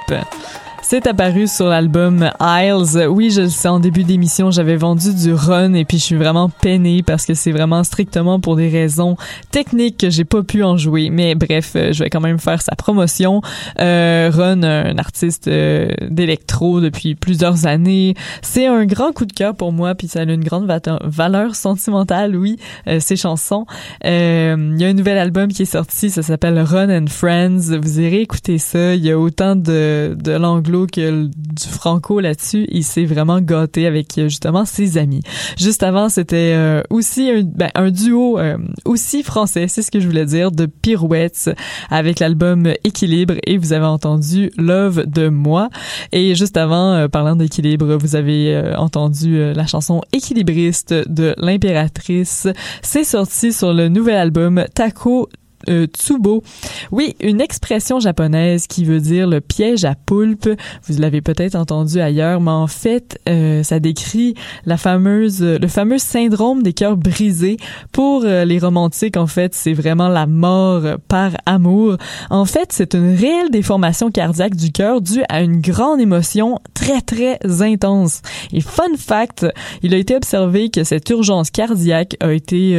C'est 0.92 1.08
apparu 1.08 1.48
sur 1.48 1.68
l'album 1.68 2.30
Isles. 2.42 3.08
Oui, 3.08 3.32
je 3.32 3.44
le 3.44 3.48
sais, 3.48 3.70
en 3.70 3.80
début 3.80 4.04
d'émission, 4.04 4.52
j'avais 4.52 4.76
vendu 4.76 5.14
du 5.14 5.34
run 5.34 5.72
et 5.74 5.86
puis 5.86 5.98
je 5.98 6.04
suis 6.04 6.18
vraiment 6.18 6.50
peinée 6.50 7.02
parce 7.02 7.26
que 7.26 7.34
c'est 7.34 7.54
vraiment 7.54 7.86
strictement 7.86 8.42
pour 8.42 8.58
des 8.58 8.68
raisons 8.68 9.16
techniques 9.52 9.96
que 10.00 10.10
j'ai 10.10 10.26
pas 10.26 10.44
pu 10.44 10.66
en 10.66 10.76
jouer. 10.76 11.10
Mais 11.10 11.34
bref, 11.34 11.72
euh, 11.78 11.94
je 11.94 12.04
vais 12.04 12.10
quand 12.10 12.20
même 12.20 12.40
faire 12.40 12.62
sa 12.62 12.76
promotion. 12.76 13.42
Euh, 13.80 14.30
run, 14.34 14.64
un 14.64 14.98
artiste 14.98 15.48
euh, 15.48 15.88
d'électro 16.10 16.82
depuis 16.82 17.16
plusieurs 17.16 17.66
années. 17.68 18.14
C'est 18.42 18.68
un 18.68 18.84
grand 18.84 19.14
coup 19.14 19.26
de 19.26 19.32
cœur 19.32 19.56
pour 19.56 19.72
moi 19.72 19.96
puis 19.96 20.10
ça 20.10 20.20
a 20.20 20.24
une 20.24 20.44
grande 20.44 20.70
valeur 21.06 21.56
sentimentale, 21.56 22.36
oui, 22.36 22.58
euh, 22.88 23.00
ces 23.00 23.16
chansons. 23.16 23.66
Il 24.04 24.10
y 24.10 24.84
a 24.84 24.88
un 24.90 24.94
nouvel 24.94 25.18
album 25.18 25.54
qui 25.54 25.62
est 25.62 25.66
sorti, 25.72 26.10
ça 26.10 26.22
s'appelle 26.22 26.60
Run 26.60 26.90
and 26.90 27.08
Friends. 27.08 27.80
Vous 27.82 28.02
irez 28.02 28.20
écouter 28.20 28.58
ça. 28.58 28.94
Il 28.94 29.06
y 29.06 29.12
a 29.12 29.18
autant 29.18 29.56
de, 29.56 30.18
de 30.20 30.32
l'anglo 30.34 30.81
que 30.88 31.26
du 31.26 31.68
franco 31.68 32.20
là-dessus. 32.20 32.68
Il 32.70 32.84
s'est 32.84 33.06
vraiment 33.06 33.42
gâté 33.42 33.88
avec 33.88 34.18
euh, 34.18 34.30
justement 34.30 34.66
ses 34.66 34.98
amis. 34.98 35.22
Juste 35.58 35.84
avant, 35.84 36.10
c'était 36.10 36.54
euh, 36.56 36.82
aussi 36.90 37.30
un, 37.30 37.44
ben, 37.44 37.92
duo 37.92 38.40
euh, 38.40 38.58
aussi 38.86 39.24
français, 39.24 39.68
c'est 39.68 39.82
ce 39.82 39.92
que 39.92 40.00
je 40.00 40.08
voulais 40.08 40.26
dire, 40.26 40.52
de 40.52 40.66
pirouettes 40.66 41.50
avec 41.90 42.20
l'album 42.20 42.72
Équilibre 42.84 43.36
et 43.46 43.58
vous 43.58 43.74
avez 43.74 43.86
entendu 43.86 44.52
Love 44.58 45.06
de 45.06 45.30
moi. 45.30 45.70
Et 46.12 46.36
juste 46.36 46.58
avant, 46.58 47.08
parlant 47.10 47.36
d'équilibre, 47.36 47.96
vous 47.96 48.16
avez 48.16 48.74
entendu 48.78 49.54
la 49.54 49.66
chanson 49.66 50.02
Équilibriste 50.14 50.94
de 50.94 51.36
l'impératrice. 51.38 52.48
C'est 52.82 53.04
sorti 53.04 53.54
sur 53.54 53.74
le 53.74 53.88
nouvel 53.88 54.16
album 54.16 54.66
Taco 54.74 55.30
euh, 55.70 55.86
tsubo. 55.86 56.44
Oui, 56.92 57.16
une 57.22 57.42
expression 57.42 58.00
japonaise 58.00 58.68
qui 58.68 58.84
veut 58.84 59.00
dire 59.00 59.28
le 59.28 59.42
piège 59.42 59.86
à 59.86 59.96
poulpe. 59.96 60.50
Vous 60.88 61.00
l'avez 61.00 61.22
peut-être 61.22 61.56
entendu 61.56 62.00
ailleurs, 62.00 62.42
mais 62.42 62.52
en 62.52 62.68
fait, 62.68 63.20
euh, 63.30 63.64
ça 63.64 63.80
décrit 63.80 64.34
la 64.66 64.78
fameuse, 64.78 65.42
le 65.42 65.68
fameux 65.68 65.98
syndrome 65.98 66.64
des 66.64 66.74
cœurs 66.74 66.98
brisés. 66.98 67.58
Pour 67.92 68.24
euh, 68.24 68.46
les 68.46 68.60
romantiques, 68.60 69.18
en 69.18 69.28
fait, 69.28 69.54
c'est 69.54 69.74
vraiment 69.74 70.08
la 70.08 70.26
mort 70.26 70.84
par 71.08 71.32
amour. 71.46 71.98
En 72.30 72.46
fait, 72.46 72.70
c'est 72.72 72.96
une 72.96 73.16
réelle 73.16 73.52
déformation 73.52 74.10
cardiaque 74.10 74.56
du 74.56 74.72
cœur 74.72 75.02
due 75.02 75.24
à 75.30 75.42
une 75.42 75.62
grande 75.62 76.00
émotion 76.00 76.60
très 76.74 77.02
très 77.02 77.40
intense. 77.62 78.22
Et 78.52 78.62
fun 78.62 78.84
fact, 78.98 79.46
il 79.84 79.94
a 79.94 79.98
été 79.98 80.16
observé 80.16 80.70
que 80.70 80.84
cette 80.84 81.10
urgence 81.10 81.52
cardiaque 81.52 82.16
a 82.20 82.34
été 82.34 82.76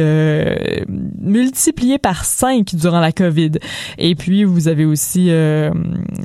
multipliée 1.19 1.97
par 1.97 2.25
5 2.25 2.72
durant 2.75 2.99
la 2.99 3.11
COVID. 3.11 3.51
Et 3.97 4.15
puis, 4.15 4.43
vous 4.43 4.67
avez 4.67 4.85
aussi 4.85 5.27
euh, 5.29 5.71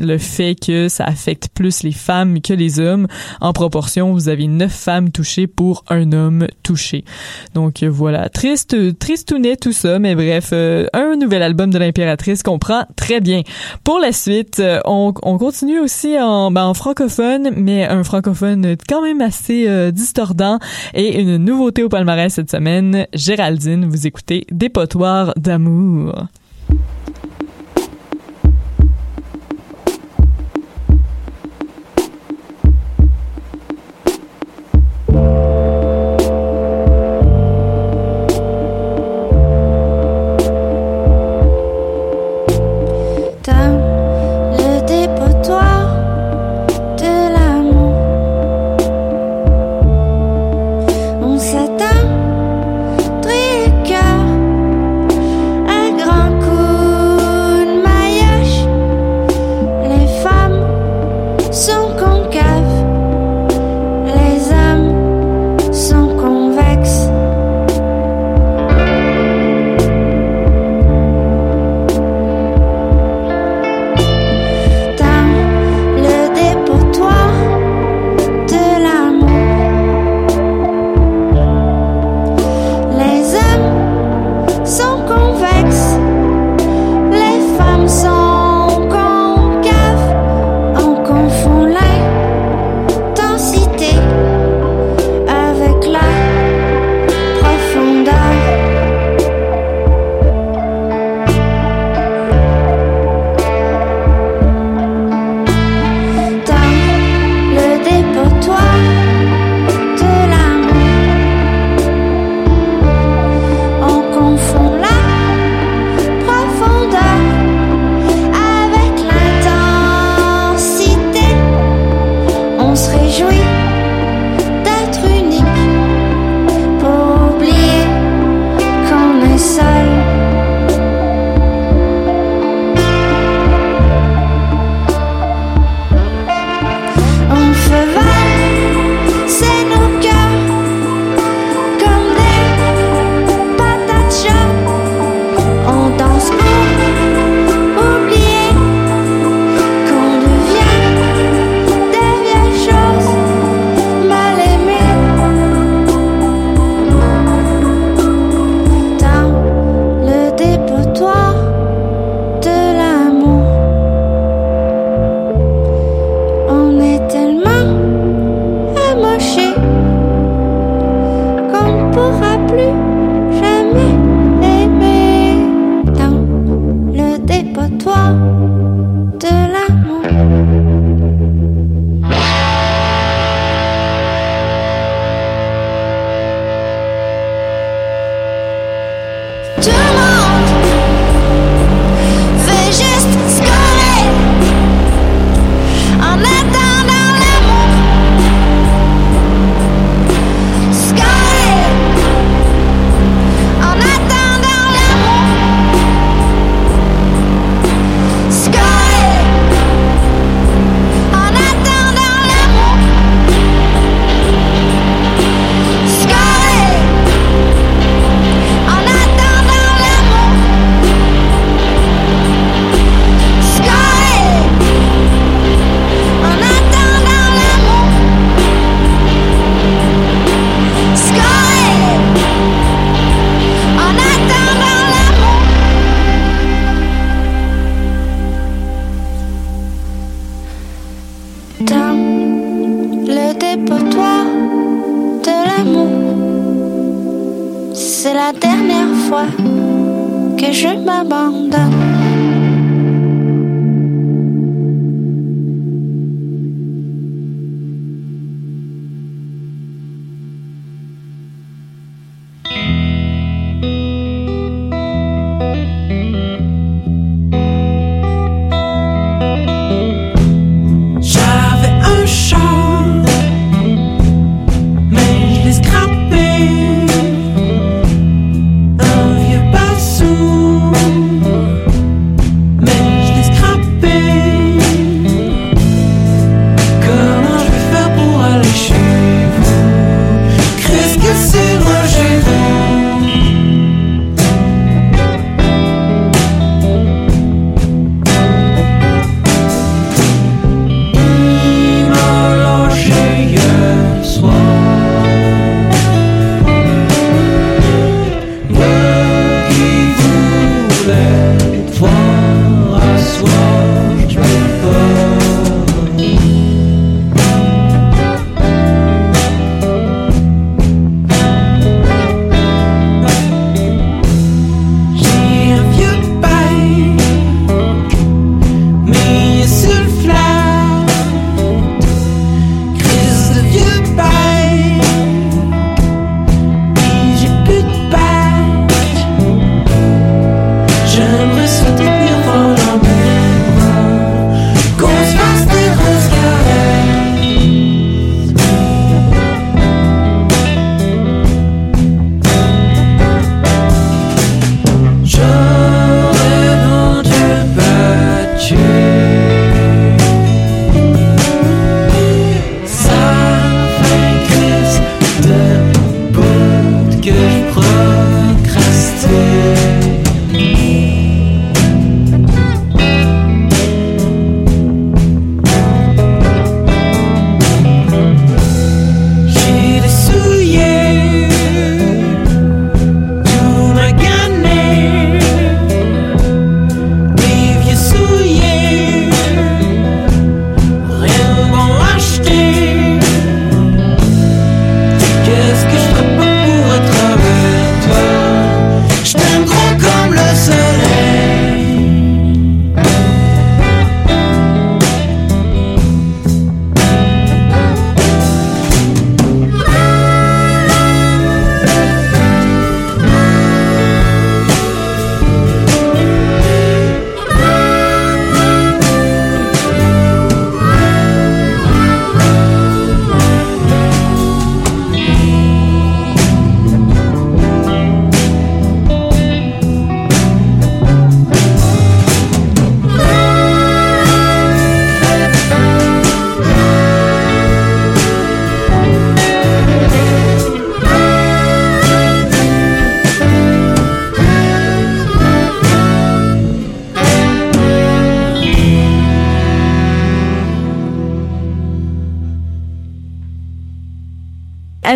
le 0.00 0.18
fait 0.18 0.54
que 0.54 0.88
ça 0.88 1.04
affecte 1.04 1.48
plus 1.54 1.82
les 1.82 1.92
femmes 1.92 2.40
que 2.40 2.52
les 2.52 2.80
hommes. 2.80 3.06
En 3.40 3.52
proportion, 3.52 4.12
vous 4.12 4.28
avez 4.28 4.46
neuf 4.46 4.72
femmes 4.72 5.10
touchées 5.10 5.46
pour 5.46 5.84
un 5.88 6.12
homme 6.12 6.46
touché. 6.62 7.04
Donc 7.54 7.82
euh, 7.82 7.88
voilà, 7.88 8.28
triste, 8.28 8.76
tristounet 8.98 9.56
tout 9.56 9.72
ça, 9.72 9.98
mais 9.98 10.14
bref, 10.14 10.50
euh, 10.52 10.86
un 10.92 11.16
nouvel 11.16 11.42
album 11.42 11.70
de 11.70 11.78
l'impératrice 11.78 12.42
qu'on 12.42 12.58
prend 12.58 12.84
très 12.96 13.20
bien. 13.20 13.42
Pour 13.84 13.98
la 13.98 14.12
suite, 14.12 14.62
on, 14.84 15.12
on 15.22 15.38
continue 15.38 15.80
aussi 15.80 16.18
en, 16.18 16.50
ben, 16.50 16.64
en 16.64 16.74
francophone, 16.74 17.50
mais 17.56 17.86
un 17.86 18.04
francophone 18.04 18.76
quand 18.88 19.02
même 19.02 19.20
assez 19.20 19.92
distordant 19.92 20.58
et 20.94 21.20
une 21.20 21.36
nouveauté 21.36 21.82
au 21.82 21.88
palmarès 21.88 22.32
cette 22.32 22.50
semaine, 22.50 23.06
Géraldine, 23.14 23.86
vous 23.86 24.06
écoutez 24.06 24.46
Dépotoir 24.50 25.32
d'amour. 25.36 26.28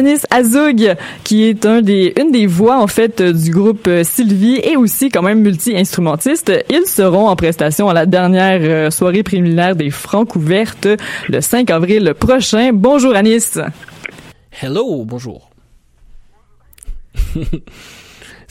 Anis 0.03 0.27
Azoug, 0.31 0.97
qui 1.23 1.45
est 1.45 1.65
une 1.65 2.33
des 2.33 2.47
voix, 2.47 2.83
en 2.83 2.89
fait, 2.89 3.23
du 3.23 3.53
groupe 3.53 3.89
Sylvie 4.03 4.57
et 4.57 4.77
aussi 4.77 5.11
quand 5.11 5.23
même 5.23 5.43
multi-instrumentiste. 5.43 6.51
Ils 6.71 6.87
seront 6.87 7.29
en 7.29 7.37
prestation 7.37 7.89
à 7.89 7.95
la 7.95 8.05
dernière 8.05 8.59
euh, 8.63 8.91
soirée 8.91 9.23
préliminaire 9.23 9.77
des 9.77 9.91
Francs 9.91 10.35
ouvertes 10.35 10.89
le 11.29 11.41
5 11.41 11.71
avril 11.71 12.15
prochain. 12.19 12.71
Bonjour 12.73 13.15
Anis. 13.15 13.61
Hello, 14.61 15.05
bonjour. 15.05 15.51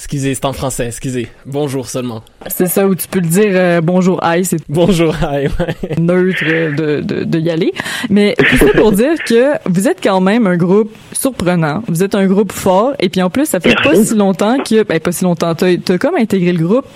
Excusez, 0.02 0.34
c'est 0.34 0.46
en 0.46 0.54
français, 0.54 0.88
excusez. 0.88 1.28
Bonjour 1.46 1.88
seulement. 1.88 2.24
C'est 2.48 2.66
ça 2.66 2.88
où 2.88 2.96
tu 2.96 3.08
peux 3.08 3.20
le 3.20 3.28
dire 3.28 3.52
euh, 3.52 3.82
bonjour 3.82 4.20
hi, 4.24 4.44
c'est 4.44 4.58
Bonjour, 4.68 5.16
hi, 5.22 5.46
ouais. 5.46 5.96
neutre 6.00 6.44
de, 6.44 7.02
de, 7.02 7.24
de 7.24 7.40
y 7.40 7.52
aller. 7.52 7.72
Mais 8.10 8.36
tout 8.36 8.58
ça 8.58 8.74
pour 8.76 8.94
dire 8.94 9.24
que 9.24 9.52
vous 9.70 9.88
êtes 9.88 10.00
quand 10.02 10.20
même 10.20 10.48
un 10.48 10.58
groupe 10.58 10.92
surprenant. 11.14 11.84
Vous 11.88 12.02
êtes 12.02 12.16
un 12.16 12.26
groupe 12.26 12.52
fort. 12.52 12.94
Et 12.98 13.10
puis 13.10 13.22
en 13.22 13.30
plus, 13.30 13.46
ça 13.46 13.60
fait 13.60 13.76
pas 13.76 13.94
si 13.94 14.16
longtemps 14.16 14.58
que... 14.58 14.82
Ben, 14.82 15.00
pas 15.00 15.12
si 15.12 15.24
longtemps. 15.24 15.54
T'as 15.54 15.68
as 15.68 15.98
comme 16.00 16.16
intégré 16.16 16.52
le 16.52 16.66
groupe 16.66 16.88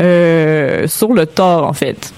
euh, 0.00 0.88
sur 0.88 1.12
le 1.12 1.26
tort, 1.26 1.66
en 1.66 1.74
fait. 1.74 2.14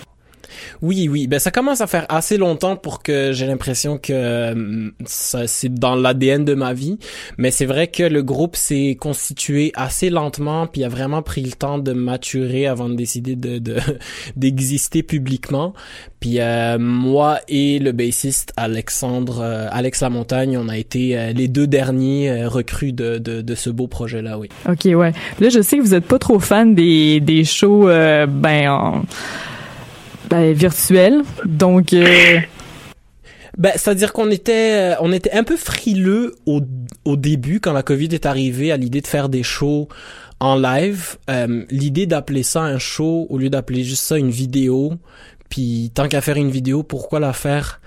Oui, 0.83 1.09
oui, 1.11 1.27
ben 1.27 1.39
ça 1.39 1.51
commence 1.51 1.81
à 1.81 1.87
faire 1.87 2.07
assez 2.09 2.37
longtemps 2.37 2.77
pour 2.77 3.03
que 3.03 3.33
j'ai 3.33 3.47
l'impression 3.47 3.99
que 3.99 4.13
euh, 4.13 4.91
ça 5.05 5.47
c'est 5.47 5.73
dans 5.73 5.95
l'ADN 5.95 6.45
de 6.45 6.55
ma 6.55 6.73
vie, 6.73 6.99
mais 7.39 7.51
c'est 7.51 7.67
vrai 7.67 7.87
que 7.89 8.03
le 8.03 8.23
groupe 8.23 8.57
s'est 8.57 8.97
constitué 9.01 9.73
assez 9.75 10.11
lentement 10.11 10.67
puis 10.67 10.85
a 10.85 10.89
vraiment 10.89 11.23
pris 11.23 11.43
le 11.43 11.53
temps 11.53 11.79
de 11.79 11.93
maturer 11.93 12.67
avant 12.67 12.89
de 12.89 12.95
décider 12.95 13.37
de 13.37 13.59
de- 13.59 13.77
d'exister 14.37 15.03
publiquement. 15.03 15.73
Puis 16.21 16.41
euh, 16.41 16.79
moi 16.79 17.41
et 17.49 17.79
le 17.79 17.93
bassiste 17.93 18.53
Alexandre 18.57 19.41
euh, 19.43 19.67
Alex 19.71 20.01
Lamontagne, 20.01 20.57
on 20.59 20.69
a 20.69 20.77
été 20.77 21.17
euh, 21.19 21.33
les 21.33 21.49
deux 21.49 21.67
derniers 21.67 22.31
euh, 22.31 22.49
recrues 22.49 22.93
de, 22.93 23.19
de 23.19 23.41
de 23.43 23.55
ce 23.55 23.71
beau 23.71 23.87
projet 23.87 24.23
là, 24.23 24.39
oui. 24.39 24.49
OK, 24.69 24.85
ouais. 24.87 25.13
Là, 25.41 25.49
je 25.49 25.61
sais 25.61 25.79
que 25.79 25.83
vous 25.83 25.95
êtes 25.95 26.07
pas 26.07 26.19
trop 26.19 26.39
fan 26.41 26.75
des, 26.75 27.21
des 27.21 27.45
shows, 27.45 27.89
euh, 27.89 28.27
ben, 28.27 28.69
en, 28.71 29.03
ben, 30.41 30.53
virtuels. 30.53 31.23
Donc, 31.45 31.93
euh, 31.93 32.41
Ben, 33.57 33.73
c'est-à-dire 33.75 34.13
qu'on 34.13 34.31
était, 34.31 34.93
euh, 34.93 34.95
on 35.01 35.13
était 35.13 35.33
un 35.33 35.43
peu 35.43 35.57
frileux 35.57 36.35
au, 36.45 36.61
au 37.07 37.17
début 37.17 37.59
quand 37.59 37.73
la 37.73 37.83
COVID 37.83 38.09
est 38.09 38.27
arrivée 38.27 38.71
à 38.71 38.77
l'idée 38.77 39.01
de 39.01 39.07
faire 39.07 39.31
des 39.31 39.43
shows 39.43 39.89
en 40.41 40.57
live. 40.57 41.17
Euh, 41.31 41.65
l'idée 41.71 42.07
d'appeler 42.07 42.43
ça 42.43 42.61
un 42.63 42.79
show 42.79 43.27
au 43.31 43.39
lieu 43.39 43.49
d'appeler 43.49 43.83
juste 43.83 44.05
ça 44.05 44.19
une 44.19 44.31
vidéo. 44.31 44.95
Puis 45.49 45.91
tant 45.95 46.09
qu'à 46.09 46.21
faire 46.21 46.37
une 46.37 46.51
vidéo, 46.51 46.83
pourquoi 46.83 47.19
la 47.19 47.33
faire 47.33 47.81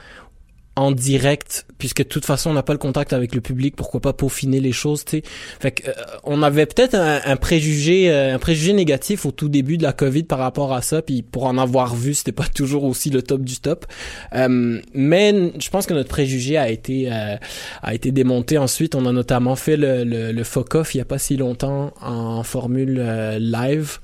en 0.79 0.91
direct 0.91 1.65
puisque 1.77 2.03
de 2.03 2.07
toute 2.07 2.25
façon 2.25 2.51
on 2.51 2.53
n'a 2.53 2.63
pas 2.63 2.71
le 2.71 2.79
contact 2.79 3.11
avec 3.11 3.35
le 3.35 3.41
public 3.41 3.75
pourquoi 3.75 3.99
pas 3.99 4.13
peaufiner 4.13 4.61
les 4.61 4.71
choses 4.71 5.03
tu 5.03 5.17
sais. 5.17 5.23
Fait 5.59 5.71
que, 5.71 5.89
euh, 5.89 5.93
on 6.23 6.41
avait 6.41 6.65
peut-être 6.65 6.95
un, 6.95 7.35
préjugé 7.35 8.09
euh, 8.09 8.35
un 8.35 8.39
préjugé 8.39 8.71
négatif 8.71 9.25
au 9.25 9.31
tout 9.31 9.49
début 9.49 9.77
de 9.77 9.83
la 9.83 9.91
covid 9.91 10.23
par 10.23 10.39
rapport 10.39 10.73
à 10.73 10.81
ça 10.81 11.01
puis 11.01 11.21
pour 11.21 11.45
en 11.45 11.57
avoir 11.57 11.95
vu 11.95 12.13
c'était 12.13 12.31
pas 12.31 12.47
toujours 12.55 12.85
aussi 12.85 13.09
le 13.09 13.21
top 13.21 13.41
du 13.41 13.59
top. 13.59 13.85
Euh, 14.33 14.79
mais 14.93 15.51
je 15.59 15.69
pense 15.69 15.85
que 15.85 15.93
notre 15.93 16.09
préjugé 16.09 16.57
a 16.57 16.69
été 16.69 17.09
a 17.11 17.93
été 17.93 18.11
démonté 18.11 18.57
ensuite. 18.57 18.95
On 18.95 19.05
a 19.05 19.11
notamment 19.11 19.57
fait 19.57 19.75
le 19.75 20.05
le, 20.05 20.31
le 20.31 20.43
FOCOF 20.43 20.95
il 20.95 20.99
y 20.99 21.01
a 21.01 21.05
pas 21.05 21.17
si 21.17 21.35
longtemps 21.35 21.93
en 22.01 22.43
formule 22.43 23.01
live 23.39 23.99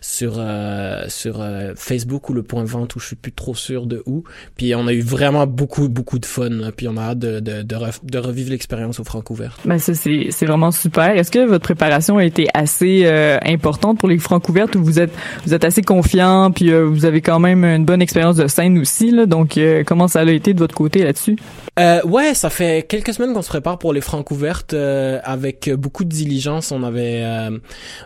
sur 0.00 0.36
euh, 0.38 1.04
sur 1.08 1.40
euh, 1.40 1.74
Facebook 1.76 2.28
ou 2.30 2.32
le 2.32 2.42
point 2.42 2.64
vente 2.64 2.96
où 2.96 3.00
je 3.00 3.06
suis 3.06 3.16
plus 3.16 3.32
trop 3.32 3.54
sûr 3.54 3.86
de 3.86 4.02
où. 4.06 4.24
Puis 4.56 4.74
on 4.74 4.86
a 4.86 4.92
eu 4.92 5.02
vraiment 5.02 5.46
beaucoup 5.46 5.88
beaucoup 5.88 6.18
de 6.18 6.26
fun. 6.26 6.50
Puis 6.76 6.88
on 6.88 6.96
a 6.96 7.02
hâte 7.02 7.18
de 7.18 7.40
de, 7.40 7.62
de, 7.62 8.18
revivre 8.18 8.50
l'expérience 8.50 8.98
au 9.00 9.04
Francouvert. 9.04 9.58
Ben 9.64 9.78
ça 9.78 9.94
c'est 9.94 10.28
c'est 10.30 10.46
vraiment 10.46 10.70
super. 10.70 11.10
Est-ce 11.10 11.30
que 11.30 11.46
votre 11.46 11.64
préparation 11.64 12.18
a 12.18 12.24
été 12.24 12.46
assez 12.54 13.02
euh, 13.04 13.38
importante 13.44 13.98
pour 13.98 14.08
les 14.08 14.18
Francouvertes 14.18 14.74
ou 14.74 14.82
vous 14.82 14.98
êtes 14.98 15.12
vous 15.44 15.54
êtes 15.54 15.64
assez 15.64 15.82
confiant 15.82 16.50
puis 16.50 16.72
vous 16.72 17.04
avez 17.04 17.20
quand 17.20 17.38
même 17.38 17.64
une 17.64 17.84
bonne 17.84 18.02
expérience 18.02 18.36
de 18.36 18.46
scène 18.46 18.78
aussi 18.78 19.10
là? 19.10 19.26
Donc 19.26 19.58
comment 19.86 20.08
ça 20.08 20.20
a 20.20 20.30
été 20.30 20.54
de 20.54 20.58
votre 20.58 20.74
côté 20.74 21.04
là-dessus? 21.04 21.36
Euh, 21.78 22.00
Ouais, 22.04 22.34
ça 22.34 22.50
fait 22.50 22.86
quelques 22.88 23.12
semaines 23.12 23.34
qu'on 23.34 23.42
se 23.42 23.48
prépare 23.48 23.78
pour 23.78 23.92
les 23.92 24.00
Francouvertes 24.00 24.74
avec 24.74 25.70
beaucoup 25.74 26.04
de 26.04 26.08
diligence. 26.08 26.72
On 26.72 26.82
avait 26.82 27.24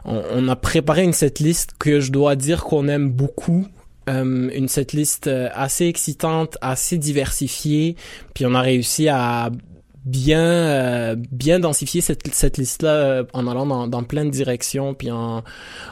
on, 0.04 0.22
on 0.35 0.48
a 0.48 0.57
préparé 0.57 1.04
une 1.04 1.12
setlist 1.12 1.74
que 1.85 2.01
je 2.01 2.11
dois 2.11 2.35
dire 2.35 2.64
qu'on 2.64 2.88
aime 2.88 3.11
beaucoup. 3.11 3.66
Euh, 4.09 4.49
une 4.55 4.68
setlist 4.68 5.27
euh, 5.27 5.51
assez 5.53 5.87
excitante, 5.87 6.57
assez 6.62 6.97
diversifiée, 6.97 7.97
puis 8.35 8.47
on 8.47 8.55
a 8.55 8.62
réussi 8.62 9.09
à 9.09 9.51
bien 10.04 10.42
euh, 10.42 11.16
bien 11.32 11.58
densifier 11.58 12.02
cette, 12.02 12.26
cette 12.34 12.58
liste 12.58 12.82
là 12.82 12.90
euh, 12.90 13.24
en 13.32 13.46
allant 13.46 13.64
dans, 13.64 13.86
dans 13.86 14.02
plein 14.02 14.26
de 14.26 14.30
directions 14.30 14.92
puis 14.92 15.10
en 15.10 15.42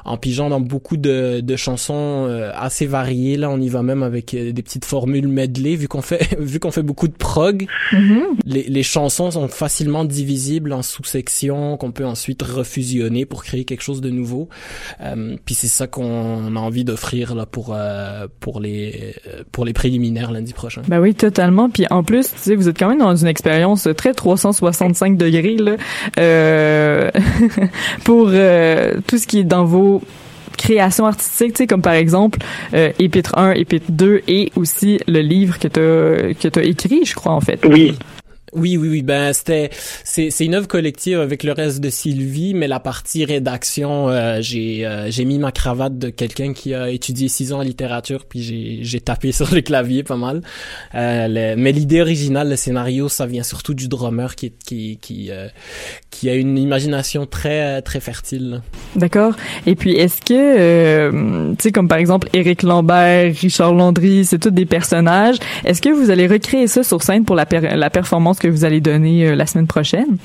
en 0.05 0.17
pigeant 0.19 0.51
dans 0.51 0.61
beaucoup 0.61 0.99
de, 0.99 1.41
de 1.41 1.57
chansons 1.57 2.27
euh, 2.29 2.51
assez 2.55 2.87
variées. 2.87 3.39
Là 3.39 3.49
on 3.49 3.59
y 3.59 3.71
va 3.71 3.83
même 3.83 4.03
avec 4.03 4.33
des 4.33 4.63
petites 4.63 4.85
formules 4.85 5.29
medley 5.29 5.77
vu 5.77 5.89
qu'on 5.89 6.03
fait 6.03 6.37
vu 6.39 6.61
qu'on 6.61 6.71
fait 6.71 6.83
beaucoup 6.83 7.09
de 7.09 7.15
prog. 7.15 7.67
Mm-hmm. 7.93 8.23
les, 8.45 8.65
les 8.65 8.83
chansons 8.83 9.31
sont 9.31 9.49
facilement 9.49 10.05
divisibles 10.05 10.75
en 10.75 10.83
sous-sections 10.83 11.79
qu'on 11.79 11.93
peut 11.93 12.07
ensuite 12.07 12.43
refusionner 12.43 13.25
pour 13.25 13.45
créer 13.45 13.65
quelque 13.65 13.83
chose 13.83 14.01
de 14.01 14.11
nouveau. 14.11 14.49
Puis 15.45 15.55
c'est 15.55 15.69
ça 15.69 15.87
qu'on 15.87 16.55
a 16.57 16.59
envie 16.59 16.85
d'offrir 16.85 17.35
là 17.35 17.47
pour 17.47 17.77
pour 18.41 18.61
les 18.61 19.15
pour 19.53 19.65
les 19.65 19.73
préliminaires 19.73 20.33
lundi 20.33 20.53
prochain. 20.53 20.83
Ben 20.87 21.01
oui 21.01 21.15
totalement. 21.15 21.71
Puis 21.71 21.87
en 21.91 22.03
plus 22.05 22.31
tu 22.31 22.39
sais 22.39 22.55
vous 22.55 22.69
êtes 22.69 22.79
quand 22.79 22.89
même 22.89 22.99
dans 22.99 23.17
une 23.17 23.29
expérience 23.29 23.89
très 24.02 24.02
365 24.11 25.17
degrés 25.17 25.57
là, 25.57 25.73
euh, 26.19 27.11
pour 28.05 28.29
euh, 28.31 28.95
tout 29.07 29.19
ce 29.19 29.27
qui 29.27 29.41
est 29.41 29.45
dans 29.45 29.65
vos 29.65 30.03
créations 30.57 31.07
artistiques, 31.07 31.55
tu 31.55 31.59
sais, 31.59 31.67
comme 31.67 31.83
par 31.83 31.95
exemple 31.95 32.39
euh, 32.75 32.93
Épître 32.99 33.37
1, 33.37 33.53
Épître 33.53 33.87
2 33.89 34.23
et 34.29 34.53
aussi 34.57 35.01
le 35.09 35.21
livre 35.21 35.59
que 35.59 35.69
tu 35.69 36.51
que 36.51 36.61
as 36.61 36.63
écrit, 36.63 37.05
je 37.05 37.15
crois, 37.15 37.33
en 37.33 37.41
fait. 37.41 37.65
Oui. 37.69 37.97
Oui, 38.55 38.77
oui, 38.77 38.89
oui. 38.89 39.03
Ben 39.03 39.33
c'était 39.33 39.71
c'est 40.05 40.29
c'est 40.29 40.45
une 40.45 40.55
œuvre 40.55 40.69
collective 40.69 41.19
avec 41.19 41.43
le 41.43 41.53
reste 41.53 41.81
de 41.81 41.89
Sylvie, 41.89 42.53
mais 42.53 42.69
la 42.69 42.81
partie 42.81 43.25
rédaction, 43.25 44.11
euh, 44.11 44.43
j'ai 44.43 44.85
euh, 44.85 45.11
j'ai 45.11 45.25
mis 45.25 45.39
ma 45.39 45.53
cravate 45.53 45.99
de 45.99 46.11
quelqu'un 46.11 46.53
qui 46.53 46.75
a 46.75 46.91
étudié 46.91 47.29
six 47.29 47.55
ans 47.55 47.61
en 47.61 47.63
littérature, 47.63 48.27
puis 48.27 48.43
j'ai 48.43 48.81
j'ai 48.83 49.01
tapé 49.01 49.33
sur 49.33 49.53
le 49.55 49.63
clavier 49.63 50.03
pas 50.03 50.17
mal. 50.17 50.43
Euh, 50.95 51.55
mais 51.57 51.73
l'idée 51.73 52.03
originale, 52.03 52.51
le 52.51 52.57
scénario, 52.57 53.09
ça 53.09 53.25
vient 53.25 53.43
surtout 53.43 53.73
du 53.73 53.89
drummer 53.89 54.37
qui 54.37 54.53
qui 54.67 54.99
qui 55.01 55.31
qui 56.11 56.29
a 56.29 56.35
une 56.35 56.59
imagination 56.59 57.25
très 57.25 57.81
très 57.81 58.01
fertile. 58.01 58.61
D'accord. 58.97 59.35
Et 59.65 59.77
puis 59.77 59.93
est-ce 59.93 60.21
que 60.21 61.53
tu 61.53 61.57
sais 61.59 61.73
comme 61.73 61.89
par 61.89 61.99
exemple 61.99 62.29
Éric 62.35 62.65
Lambert, 62.65 63.33
Richard 63.41 63.73
Landry, 63.73 64.27
c'est 64.27 64.39
tous 64.39 64.51
des 64.51 64.67
personnages. 64.67 65.37
Est-ce 65.65 65.81
que 65.81 65.89
vous 65.89 66.11
allez 66.11 66.27
recréer 66.27 66.67
ça 66.67 66.83
sur 66.83 67.03
scène 67.03 67.25
pour 67.25 67.35
la 67.35 67.47
la 67.51 67.89
performance 67.89 68.42
que 68.43 68.49
vous 68.49 68.65
allez 68.65 68.81
donner 68.81 69.29
euh, 69.29 69.35
la 69.35 69.47
semaine 69.47 69.67
prochaine? 69.67 70.19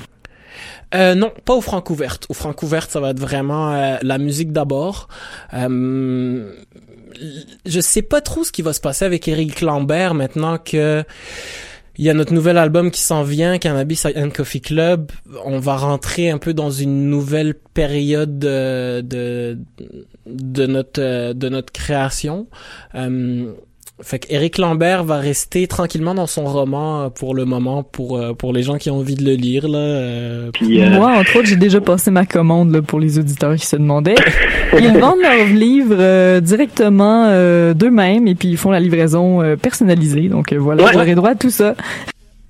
Euh, 0.94 1.14
non, 1.14 1.32
pas 1.44 1.54
au 1.54 1.60
Francouverte. 1.60 2.26
Au 2.28 2.34
Francouverte, 2.34 2.90
ça 2.90 3.00
va 3.00 3.10
être 3.10 3.20
vraiment 3.20 3.72
euh, 3.72 3.96
la 4.02 4.18
musique 4.18 4.52
d'abord. 4.52 5.08
Euh, 5.54 6.52
je 7.66 7.80
sais 7.80 8.02
pas 8.02 8.20
trop 8.20 8.44
ce 8.44 8.52
qui 8.52 8.62
va 8.62 8.72
se 8.72 8.80
passer 8.80 9.04
avec 9.04 9.28
Eric 9.28 9.60
Lambert 9.60 10.14
maintenant 10.14 10.58
que 10.58 11.04
il 11.96 12.04
y 12.04 12.10
a 12.10 12.14
notre 12.14 12.32
nouvel 12.32 12.58
album 12.58 12.92
qui 12.92 13.00
s'en 13.00 13.24
vient, 13.24 13.58
Cannabis 13.58 14.06
and 14.06 14.30
Coffee 14.30 14.60
Club. 14.60 15.10
On 15.44 15.58
va 15.58 15.76
rentrer 15.76 16.30
un 16.30 16.38
peu 16.38 16.54
dans 16.54 16.70
une 16.70 17.10
nouvelle 17.10 17.54
période 17.54 18.38
de 18.38 19.00
de, 19.00 19.58
de 20.26 20.66
notre 20.66 21.32
de 21.32 21.48
notre 21.48 21.72
création. 21.72 22.46
Euh, 22.94 23.52
fait 24.02 24.20
qu'Éric 24.20 24.58
Lambert 24.58 25.04
va 25.04 25.18
rester 25.18 25.66
tranquillement 25.66 26.14
dans 26.14 26.26
son 26.26 26.44
roman 26.44 27.02
euh, 27.02 27.08
pour 27.08 27.34
le 27.34 27.44
moment, 27.44 27.82
pour 27.82 28.16
euh, 28.16 28.32
pour 28.32 28.52
les 28.52 28.62
gens 28.62 28.76
qui 28.76 28.90
ont 28.90 28.98
envie 28.98 29.16
de 29.16 29.24
le 29.24 29.34
lire. 29.34 29.68
Là, 29.68 29.78
euh. 29.78 30.50
Moi, 30.62 31.10
entre 31.18 31.36
autres, 31.36 31.46
j'ai 31.46 31.56
déjà 31.56 31.80
passé 31.80 32.10
ma 32.10 32.24
commande 32.24 32.72
là, 32.72 32.82
pour 32.82 33.00
les 33.00 33.18
auditeurs 33.18 33.56
qui 33.56 33.66
se 33.66 33.76
demandaient. 33.76 34.14
Ils 34.78 34.98
vendent 34.98 35.20
leurs 35.20 35.46
livres 35.46 36.40
directement 36.40 37.28
d'eux-mêmes 37.72 38.28
et 38.28 38.34
puis 38.34 38.48
ils 38.48 38.56
font 38.56 38.70
la 38.70 38.80
livraison 38.80 39.56
personnalisée. 39.56 40.28
Donc 40.28 40.52
voilà, 40.52 40.84
ouais. 40.84 40.90
j'aurai 40.92 41.14
droit 41.14 41.30
à 41.30 41.34
tout 41.34 41.50
ça. 41.50 41.74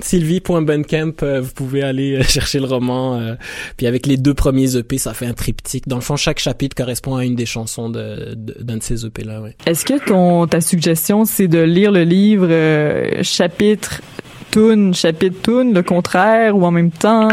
Sylvie.bandcamp, 0.01 1.23
euh, 1.23 1.41
vous 1.41 1.53
pouvez 1.53 1.83
aller 1.83 2.17
euh, 2.17 2.23
chercher 2.29 2.61
le 2.61 2.67
roman. 2.67 3.19
Euh, 3.19 3.35
puis 3.77 3.87
avec 3.87 4.07
les 4.07 4.17
deux 4.17 4.35
premiers 4.35 4.77
EP, 4.77 4.99
ça 4.99 5.13
fait 5.15 5.27
un 5.27 5.33
triptyque. 5.33 5.89
Dans 5.89 5.97
le 5.97 6.03
fond, 6.03 6.17
chaque 6.17 6.39
chapitre 6.39 6.77
correspond 6.77 7.17
à 7.17 7.25
une 7.25 7.35
des 7.35 7.47
chansons 7.47 7.91
d'un 7.91 8.35
de, 8.37 8.55
de, 8.61 8.79
ces 8.81 9.05
EP-là. 9.07 9.41
Ouais. 9.41 9.57
Est-ce 9.67 9.85
que 9.85 10.05
ton 10.05 10.47
ta 10.47 10.61
suggestion, 10.61 11.25
c'est 11.25 11.49
de 11.49 11.61
lire 11.61 11.91
le 11.91 12.05
livre 12.05 12.49
chapitre, 13.23 14.01
tune, 14.51 14.95
chapitre, 14.95 15.37
tune, 15.43 15.75
le 15.75 15.83
contraire, 15.83 16.57
ou 16.57 16.65
en 16.65 16.71
même 16.71 16.91
temps? 16.91 17.29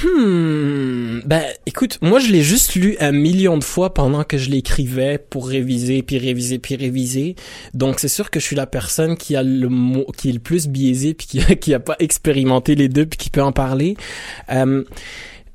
Hmm. 0.00 1.20
Ben, 1.26 1.44
écoute, 1.66 1.98
moi 2.00 2.18
je 2.18 2.28
l'ai 2.32 2.42
juste 2.42 2.74
lu 2.74 2.96
un 2.98 3.12
million 3.12 3.58
de 3.58 3.64
fois 3.64 3.92
pendant 3.92 4.24
que 4.24 4.38
je 4.38 4.48
l'écrivais 4.48 5.18
pour 5.18 5.48
réviser, 5.48 6.02
puis 6.02 6.18
réviser, 6.18 6.58
puis 6.58 6.76
réviser. 6.76 7.36
Donc 7.74 8.00
c'est 8.00 8.08
sûr 8.08 8.30
que 8.30 8.40
je 8.40 8.44
suis 8.44 8.56
la 8.56 8.66
personne 8.66 9.16
qui 9.16 9.36
a 9.36 9.42
le 9.42 9.68
mot, 9.68 10.06
qui 10.16 10.30
est 10.30 10.32
le 10.32 10.38
plus 10.38 10.66
biaisé, 10.66 11.14
puis 11.14 11.26
qui 11.26 11.40
a, 11.40 11.54
qui 11.54 11.74
a 11.74 11.80
pas 11.80 11.96
expérimenté 11.98 12.74
les 12.74 12.88
deux, 12.88 13.06
puis 13.06 13.18
qui 13.18 13.30
peut 13.30 13.42
en 13.42 13.52
parler. 13.52 13.96
Euh, 14.50 14.84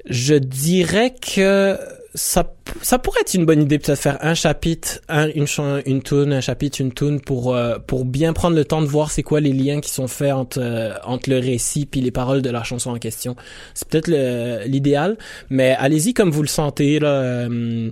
je 0.10 0.36
dirais 0.36 1.14
que 1.20 1.78
ça, 2.18 2.52
ça 2.82 2.98
pourrait 2.98 3.22
être 3.22 3.36
une 3.36 3.46
bonne 3.46 3.62
idée 3.62 3.78
peut-être 3.78 4.00
faire 4.00 4.18
un 4.22 4.34
chapitre, 4.34 5.00
un, 5.08 5.30
une 5.30 5.46
une 5.86 6.02
tune, 6.02 6.34
un 6.34 6.42
chapitre, 6.42 6.82
une 6.82 6.92
tune 6.92 7.22
pour 7.22 7.56
euh, 7.56 7.78
pour 7.78 8.06
bien 8.06 8.34
prendre 8.34 8.56
le 8.56 8.66
temps 8.66 8.82
de 8.82 8.88
voir 8.88 9.12
c'est 9.12 9.22
quoi 9.22 9.40
les 9.40 9.54
liens 9.54 9.80
qui 9.80 9.92
sont 9.92 10.08
faits 10.08 10.34
entre 10.34 10.60
euh, 10.60 10.94
entre 11.04 11.30
le 11.30 11.38
récit 11.38 11.86
puis 11.86 12.02
les 12.02 12.10
paroles 12.10 12.42
de 12.42 12.50
la 12.50 12.64
chanson 12.64 12.90
en 12.90 12.98
question. 12.98 13.36
C'est 13.76 13.88
peut-être 13.88 14.10
l'idéal, 14.66 15.18
mais 15.50 15.76
allez-y 15.78 16.16
comme 16.16 16.32
vous 16.32 16.42
le 16.42 16.48
sentez 16.48 17.00
là. 17.00 17.10
Euh, 17.10 17.92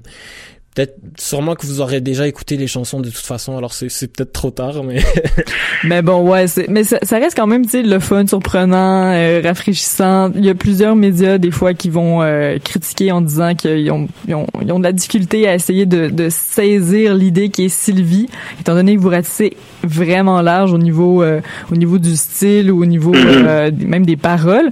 peut-être 0.76 0.98
sûrement 1.18 1.56
que 1.56 1.66
vous 1.66 1.80
aurez 1.80 2.02
déjà 2.02 2.28
écouté 2.28 2.58
les 2.58 2.68
chansons 2.68 3.00
de 3.00 3.10
toute 3.10 3.26
façon 3.26 3.58
alors 3.58 3.74
c'est 3.74 3.88
c'est 3.88 4.08
peut-être 4.12 4.34
trop 4.34 4.52
tard 4.52 4.84
mais 4.84 5.02
mais 5.86 6.02
bon 6.02 6.30
ouais 6.30 6.48
c'est 6.48 6.68
mais 6.68 6.84
ça, 6.84 7.00
ça, 7.02 7.18
reste 7.18 7.38
quand 7.38 7.48
même 7.48 7.64
tu 7.64 7.72
sais 7.72 7.82
le 7.82 8.00
fun 8.00 8.28
surprenant 8.28 9.14
euh, 9.14 9.42
rafraîchissant 9.42 10.32
il 10.36 10.46
y 10.46 10.50
a 10.50 10.54
plusieurs 10.54 10.98
médias 10.98 11.38
des 11.38 11.52
fois 11.52 11.74
qui 11.74 11.90
vont 11.90 12.22
euh, 12.22 12.58
critiquer 12.60 13.14
en 13.14 13.22
disant 13.22 13.56
qu'ils 13.56 13.90
ont, 13.90 14.10
ils 14.28 14.36
ont, 14.36 14.48
ils 14.62 14.72
ont 14.74 14.80
de 14.80 14.84
la 14.84 14.92
difficulté 14.92 15.48
à 15.48 15.56
essayer 15.56 15.86
de, 15.86 16.10
de 16.10 16.28
saisir 16.30 17.16
l'idée 17.16 17.48
qui 17.48 17.66
est 17.66 17.70
Sylvie 17.70 18.28
étant 18.60 18.76
donné 18.76 18.98
que 18.98 19.02
vous 19.02 19.10
ratissez 19.10 19.56
vraiment 19.82 20.42
large 20.42 20.74
au 20.74 20.78
niveau 20.78 21.24
euh, 21.24 21.40
au 21.72 21.78
niveau 21.78 22.00
du 22.00 22.18
style 22.18 22.70
ou 22.70 22.82
au 22.82 22.86
niveau 22.86 23.14
mm-hmm. 23.14 23.86
même 23.86 24.06
des 24.06 24.18
paroles 24.18 24.72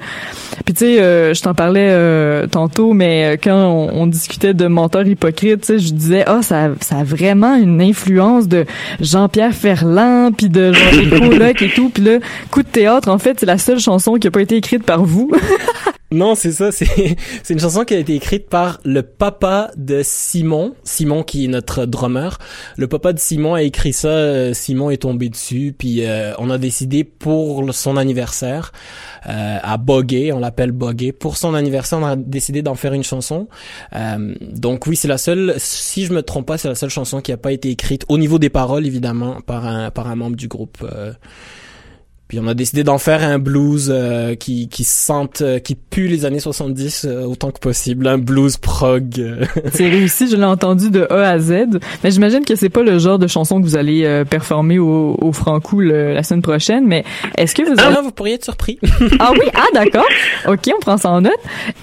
puis 0.66 0.74
tu 0.74 0.86
sais 0.86 1.34
je 1.34 1.42
t'en 1.42 1.54
parlais 1.54 2.48
tantôt 2.50 2.92
mais 2.92 3.40
quand 3.42 3.56
on, 3.56 4.02
on 4.02 4.08
discutait 4.08 4.54
de 4.54 4.68
menteur 4.68 5.08
hypocrite 5.08 5.62
tu 5.62 5.80
sais 5.80 5.93
je 5.94 5.98
disais 5.98 6.26
oh 6.28 6.42
ça 6.42 6.70
ça 6.82 6.98
a 6.98 7.04
vraiment 7.04 7.56
une 7.56 7.82
influence 7.82 8.48
de 8.48 8.66
Jean-Pierre 9.00 9.54
Ferland 9.54 10.32
puis 10.36 10.50
de 10.50 10.74
Jean-Pierre 10.74 11.20
Coloc 11.30 11.62
et 11.62 11.70
tout. 11.70 11.90
Puis 11.90 12.04
là 12.04 12.20
coup 12.52 12.64
de 12.64 12.68
théâtre 12.68 13.10
en 13.10 13.20
fait 13.20 13.40
c'est 13.40 13.46
la 13.46 13.58
seule 13.58 13.80
chanson 13.80 14.16
qui 14.16 14.28
a 14.28 14.32
pas 14.32 14.42
été 14.42 14.56
écrite 14.56 14.84
par 14.84 15.04
vous 15.04 15.32
Non, 16.14 16.36
c'est 16.36 16.52
ça. 16.52 16.72
C'est 16.72 17.16
une 17.50 17.60
chanson 17.60 17.86
qui 17.86 17.96
a 17.96 17.98
été 17.98 18.14
écrite 18.14 18.48
par 18.48 18.80
le 18.86 19.02
papa 19.02 19.72
de 19.76 20.02
Simon. 20.04 20.76
Simon 20.84 21.24
qui 21.24 21.46
est 21.46 21.48
notre 21.48 21.88
drummer. 21.88 22.38
Le 22.78 22.88
papa 22.88 23.14
de 23.14 23.20
Simon 23.20 23.56
a 23.56 23.64
écrit 23.64 23.94
ça. 23.94 24.10
Euh, 24.10 24.54
Simon 24.54 24.92
est 24.92 25.02
tombé 25.02 25.30
dessus. 25.30 25.74
Puis 25.76 26.06
euh, 26.06 26.34
on 26.38 26.52
a 26.52 26.60
décidé 26.60 27.04
pour 27.04 27.74
son 27.74 27.98
anniversaire 27.98 28.74
euh, 29.28 29.58
à 29.64 29.78
Bogué, 29.78 30.32
on 30.32 30.40
l'appelle 30.40 30.72
Bogué. 30.72 31.14
Pour 31.14 31.36
son 31.36 31.56
anniversaire, 31.56 31.98
on 31.98 32.06
a 32.06 32.16
décidé 32.16 32.62
d'en 32.62 32.76
faire 32.76 32.94
une 32.94 33.04
chanson. 33.04 33.48
donc 34.40 34.86
oui, 34.86 34.96
c'est 34.96 35.08
la 35.08 35.18
seule. 35.18 35.56
Si 35.58 36.06
je 36.06 36.14
me 36.14 36.22
trompe 36.22 36.46
pas, 36.46 36.60
c'est 36.60 36.68
la 36.68 36.76
seule 36.76 36.92
chanson 36.92 37.22
qui 37.22 37.32
a 37.32 37.38
pas 37.38 37.52
été 37.52 37.72
écrite 37.72 38.06
au 38.08 38.20
niveau 38.20 38.38
des 38.38 38.52
paroles, 38.52 38.86
évidemment, 38.86 39.42
par 39.42 39.66
un 39.66 39.90
par 39.90 40.08
un 40.08 40.16
membre 40.16 40.36
du 40.36 40.48
groupe 40.48 40.86
Puis 42.28 42.40
on 42.40 42.48
a 42.48 42.54
décidé 42.54 42.84
d'en 42.84 42.98
faire 42.98 43.22
un 43.22 43.38
blues 43.38 43.92
euh, 43.94 44.34
qui 44.36 44.68
qui 44.70 44.84
sente 44.86 45.42
euh, 45.42 45.60
qui 45.60 45.76
pue 45.76 46.08
les 46.08 46.26
années 46.26 46.40
70 46.40 47.06
euh, 47.06 47.24
autant 47.26 47.52
que 47.52 47.60
possible, 47.60 48.08
un 48.08 48.18
blues 48.18 48.58
prog. 48.58 49.04
C'est 49.74 49.90
réussi, 49.90 50.28
je 50.30 50.36
l'ai 50.36 50.46
entendu 50.46 50.90
de 50.90 51.06
A 51.12 51.30
à 51.30 51.38
Z. 51.40 51.80
Mais 52.04 52.10
j'imagine 52.12 52.44
que 52.46 52.56
c'est 52.56 52.70
pas 52.70 52.82
le 52.82 52.98
genre 52.98 53.20
de 53.20 53.28
chanson 53.28 53.60
que 53.62 53.66
vous 53.66 53.76
allez 53.76 54.06
euh, 54.06 54.24
performer 54.26 54.80
au, 54.80 55.16
au 55.22 55.32
Franco 55.32 55.80
le- 55.82 56.14
la 56.14 56.24
semaine 56.24 56.42
prochaine. 56.42 56.88
Mais 56.88 57.04
est-ce 57.38 57.54
que 57.54 57.62
vous 57.62 57.76
ah 57.78 57.86
allez... 57.88 57.96
non, 57.96 58.02
vous 58.04 58.12
pourriez 58.12 58.36
être 58.36 58.46
surpris. 58.46 58.80
Ah 59.20 59.32
oui, 59.34 59.48
ah 59.54 59.66
d'accord. 59.74 60.06
Ok, 60.48 60.72
on 60.76 60.80
prend 60.80 60.98
ça 60.98 61.10
en 61.12 61.22
note. 61.22 61.34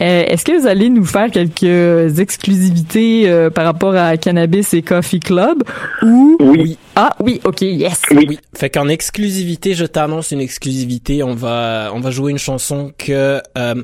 Euh, 0.01 0.25
est-ce 0.27 0.45
que 0.45 0.59
vous 0.61 0.67
allez 0.67 0.89
nous 0.89 1.05
faire 1.05 1.31
quelques 1.31 2.19
exclusivités 2.19 3.29
euh, 3.31 3.51
par 3.51 3.65
rapport 3.65 3.95
à 3.95 4.17
Cannabis 4.17 4.75
et 4.75 4.83
Coffee 4.83 5.21
Club 5.21 5.63
ou 6.03 6.37
Oui. 6.41 6.77
Ah 6.97 7.15
oui, 7.21 7.41
ok, 7.45 7.63
yes. 7.63 8.03
Oui. 8.11 8.39
Fait 8.55 8.69
qu'en 8.71 8.89
exclusivité, 8.89 9.75
je 9.75 9.85
t'annonce 9.87 10.33
une 10.33 10.41
exclusivité. 10.41 11.23
On 11.23 11.35
va, 11.35 11.91
on 11.95 12.01
va 12.01 12.11
jouer 12.11 12.31
une 12.33 12.39
chanson 12.39 12.93
que, 12.99 13.41
euh, 13.57 13.83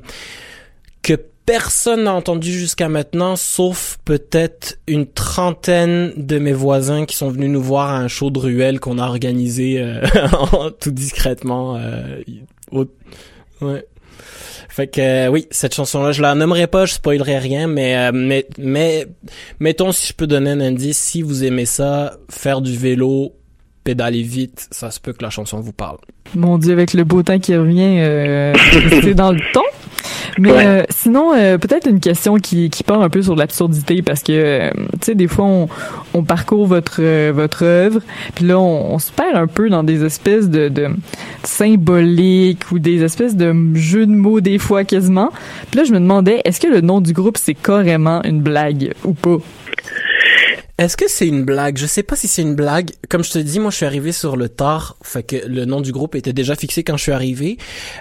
que 1.02 1.14
personne 1.46 2.04
n'a 2.04 2.12
entendue 2.12 2.52
jusqu'à 2.52 2.88
maintenant, 2.88 3.36
sauf 3.36 3.98
peut-être 4.04 4.78
une 4.88 5.06
trentaine 5.06 6.12
de 6.16 6.38
mes 6.38 6.52
voisins 6.52 7.04
qui 7.06 7.16
sont 7.16 7.30
venus 7.30 7.50
nous 7.50 7.62
voir 7.62 7.90
à 7.90 7.98
un 7.98 8.08
show 8.08 8.30
de 8.30 8.38
ruelle 8.40 8.80
qu'on 8.80 8.98
a 8.98 9.06
organisé 9.06 9.76
euh, 9.80 10.00
tout 10.80 10.90
discrètement. 10.90 11.76
euh, 11.76 12.20
au- 12.72 12.86
ouais. 13.60 13.86
Fait 14.76 14.88
que 14.88 15.00
euh, 15.00 15.28
oui, 15.28 15.46
cette 15.50 15.74
chanson-là, 15.74 16.12
je 16.12 16.20
la 16.20 16.34
nommerai 16.34 16.66
pas, 16.66 16.84
je 16.84 16.92
spoilerai 16.92 17.38
rien, 17.38 17.66
mais 17.66 17.96
euh, 17.96 18.10
mais 18.12 18.46
mais 18.58 19.06
mettons 19.58 19.90
si 19.90 20.08
je 20.08 20.12
peux 20.12 20.26
donner 20.26 20.50
un 20.50 20.60
indice, 20.60 20.98
si 20.98 21.22
vous 21.22 21.44
aimez 21.44 21.64
ça, 21.64 22.18
faire 22.28 22.60
du 22.60 22.76
vélo, 22.76 23.32
pédaler 23.84 24.20
vite, 24.20 24.68
ça 24.70 24.90
se 24.90 25.00
peut 25.00 25.14
que 25.14 25.22
la 25.22 25.30
chanson 25.30 25.60
vous 25.60 25.72
parle. 25.72 25.96
Mon 26.34 26.58
Dieu, 26.58 26.74
avec 26.74 26.92
le 26.92 27.04
beau 27.04 27.22
temps 27.22 27.38
qui 27.38 27.56
revient, 27.56 28.00
euh, 28.00 28.52
c'est 29.02 29.14
dans 29.14 29.32
le 29.32 29.40
ton? 29.54 29.62
Mais 30.38 30.52
Ouais. 30.52 30.66
euh, 30.66 30.82
sinon, 30.90 31.32
euh, 31.34 31.58
peut-être 31.58 31.88
une 31.88 32.00
question 32.00 32.36
qui, 32.36 32.70
qui 32.70 32.82
part 32.82 33.00
un 33.02 33.08
peu 33.10 33.22
sur 33.22 33.36
l'absurdité 33.36 34.02
parce 34.02 34.22
que, 34.22 34.32
euh, 34.32 34.70
tu 34.92 34.98
sais, 35.02 35.14
des 35.14 35.28
fois, 35.28 35.44
on, 35.46 35.68
on 36.14 36.22
parcourt 36.24 36.66
votre 36.66 36.96
euh, 37.00 37.32
votre 37.34 37.64
œuvre, 37.64 38.00
puis 38.34 38.44
là, 38.46 38.58
on, 38.58 38.94
on 38.94 38.98
se 38.98 39.10
perd 39.12 39.36
un 39.36 39.46
peu 39.46 39.68
dans 39.68 39.82
des 39.84 40.04
espèces 40.04 40.48
de, 40.48 40.68
de 40.68 40.88
symboliques 41.44 42.70
ou 42.72 42.78
des 42.78 43.02
espèces 43.02 43.36
de 43.36 43.54
jeux 43.74 44.06
de 44.06 44.12
mots 44.14 44.40
des 44.40 44.58
fois 44.58 44.84
quasiment. 44.84 45.30
Puis 45.70 45.78
là, 45.80 45.84
je 45.84 45.92
me 45.92 45.98
demandais, 45.98 46.40
est-ce 46.44 46.60
que 46.60 46.66
le 46.68 46.80
nom 46.80 47.00
du 47.00 47.12
groupe, 47.12 47.36
c'est 47.38 47.54
carrément 47.54 48.22
une 48.24 48.40
blague 48.40 48.92
ou 49.04 49.12
pas? 49.14 49.38
Est-ce 50.78 50.96
que 50.98 51.06
c'est 51.08 51.26
une 51.26 51.44
blague? 51.44 51.78
Je 51.78 51.86
sais 51.86 52.02
pas 52.02 52.16
si 52.16 52.28
c'est 52.28 52.42
une 52.42 52.54
blague. 52.54 52.90
Comme 53.08 53.24
je 53.24 53.30
te 53.30 53.38
dis, 53.38 53.58
moi, 53.60 53.70
je 53.70 53.76
suis 53.76 53.86
arrivé 53.86 54.12
sur 54.12 54.36
le 54.36 54.50
tard, 54.50 54.96
fait 55.02 55.22
que 55.22 55.36
le 55.46 55.64
nom 55.64 55.80
du 55.80 55.90
groupe 55.90 56.14
était 56.14 56.34
déjà 56.34 56.54
fixé 56.54 56.82
quand 56.84 56.98
je 56.98 57.02
suis 57.02 57.12
arrivé. 57.12 57.56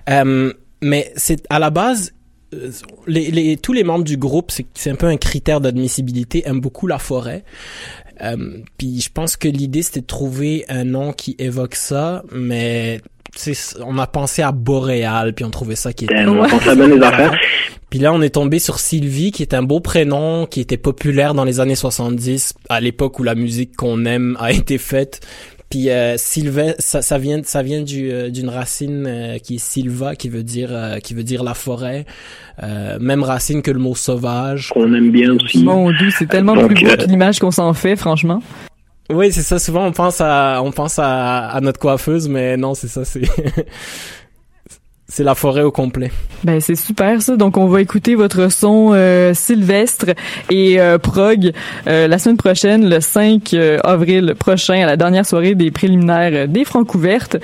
Euh, 0.10 0.52
mais 0.82 1.12
c'est 1.16 1.46
à 1.50 1.60
la 1.60 1.70
base, 1.70 2.14
euh, 2.54 2.72
les, 3.08 3.32
les, 3.32 3.58
tous 3.58 3.74
les 3.74 3.84
membres 3.84 4.04
du 4.04 4.18
groupe, 4.18 4.52
c'est 4.74 4.90
un 4.90 4.96
peu 4.96 5.08
un 5.08 5.18
critère 5.18 5.62
d'admissibilité, 5.62 6.44
aiment 6.48 6.62
beaucoup 6.62 6.88
la 6.88 7.00
forêt. 7.00 7.44
Euh, 8.22 8.60
puis 8.78 9.02
je 9.02 9.10
pense 9.12 9.36
que 9.36 9.48
l'idée 9.48 9.82
c'était 9.82 10.02
de 10.02 10.06
trouver 10.06 10.64
un 10.70 10.86
nom 10.86 11.12
qui 11.12 11.36
évoque 11.38 11.76
ça, 11.76 12.24
mais 12.32 13.02
on 13.86 13.98
a 13.98 14.08
pensé 14.08 14.42
à 14.42 14.52
Boréal, 14.52 15.34
puis 15.34 15.44
on 15.44 15.50
trouvait 15.50 15.76
ça 15.76 15.94
qui 15.94 16.06
était 16.06 16.26
on 16.26 16.42
Ouais. 16.42 16.48
puis 17.90 18.00
là, 18.00 18.14
on 18.14 18.22
est 18.22 18.30
tombé 18.30 18.60
sur 18.60 18.80
Sylvie, 18.80 19.32
qui 19.32 19.42
est 19.42 19.54
un 19.54 19.64
beau 19.64 19.80
prénom, 19.80 20.46
qui 20.46 20.62
était 20.62 20.78
populaire 20.78 21.34
dans 21.34 21.44
les 21.44 21.60
années 21.60 21.76
70, 21.76 22.54
à 22.70 22.80
l'époque 22.80 23.20
où 23.20 23.24
la 23.24 23.36
musique 23.36 23.76
qu'on 23.76 24.06
aime 24.06 24.38
a 24.40 24.52
été 24.52 24.78
faite. 24.78 25.20
Puis 25.70 25.90
euh, 25.90 26.16
Sylvain, 26.18 26.74
ça, 26.80 27.02
ça 27.02 27.18
vient, 27.18 27.42
ça 27.44 27.64
vient 27.64 27.82
du, 27.82 28.12
euh, 28.12 28.30
d'une 28.30 28.50
racine 28.50 29.06
euh, 29.08 29.38
qui 29.40 29.56
est 29.56 29.60
Silva, 29.60 30.16
qui 30.16 30.30
veut 30.30 30.44
dire, 30.44 30.70
euh, 30.72 31.00
qui 31.00 31.14
veut 31.14 31.24
dire 31.24 31.44
la 31.44 31.54
forêt. 31.54 32.06
Euh, 32.64 32.98
même 33.00 33.24
racine 33.24 33.62
que 33.62 33.72
le 33.72 33.80
mot 33.80 33.96
sauvage. 33.96 34.70
Qu'on 34.70 34.94
aime 34.94 35.12
bien 35.12 35.32
aussi. 35.36 35.64
Mon 35.64 35.92
Dieu, 35.92 36.10
c'est 36.18 36.28
tellement 36.28 36.56
Donc, 36.56 36.74
plus 36.74 36.86
beau 36.86 36.92
euh, 36.92 36.96
que 36.98 37.06
l'image 37.10 37.40
qu'on 37.40 37.52
s'en 37.52 37.74
fait, 37.74 37.96
franchement. 37.96 38.42
Oui, 39.10 39.32
c'est 39.32 39.42
ça. 39.42 39.60
Souvent, 39.60 39.86
on 39.86 39.92
pense 39.92 40.22
à, 40.22 40.62
on 40.64 40.72
pense 40.72 40.98
à, 41.00 41.48
à 41.48 41.62
notre 41.62 41.80
coiffeuse, 41.80 42.30
mais 42.30 42.58
non, 42.58 42.74
c'est 42.74 42.88
ça. 42.88 43.04
C'est, 43.04 43.22
c'est 45.16 45.24
la 45.24 45.34
forêt 45.34 45.62
au 45.62 45.72
complet. 45.72 46.12
Ben 46.44 46.60
c'est 46.60 46.76
super 46.76 47.22
ça. 47.22 47.38
Donc 47.38 47.56
on 47.56 47.68
va 47.68 47.80
écouter 47.80 48.16
votre 48.16 48.52
son 48.52 48.92
euh, 48.92 49.34
Sylvestre 49.34 50.08
et 50.50 50.82
euh, 50.82 50.98
prog 50.98 51.54
euh, 51.88 52.10
la 52.10 52.20
semaine 52.20 52.36
prochaine, 52.36 52.90
le 52.90 53.00
5 53.00 53.54
euh, 53.54 53.80
avril 53.86 54.36
prochain, 54.38 54.84
à 54.84 54.86
la 54.86 54.98
dernière 54.98 55.26
soirée 55.26 55.56
des 55.56 55.72
préliminaires 55.72 56.32
euh, 56.34 56.48
des 56.48 56.66
Francouvertes. 56.66 57.38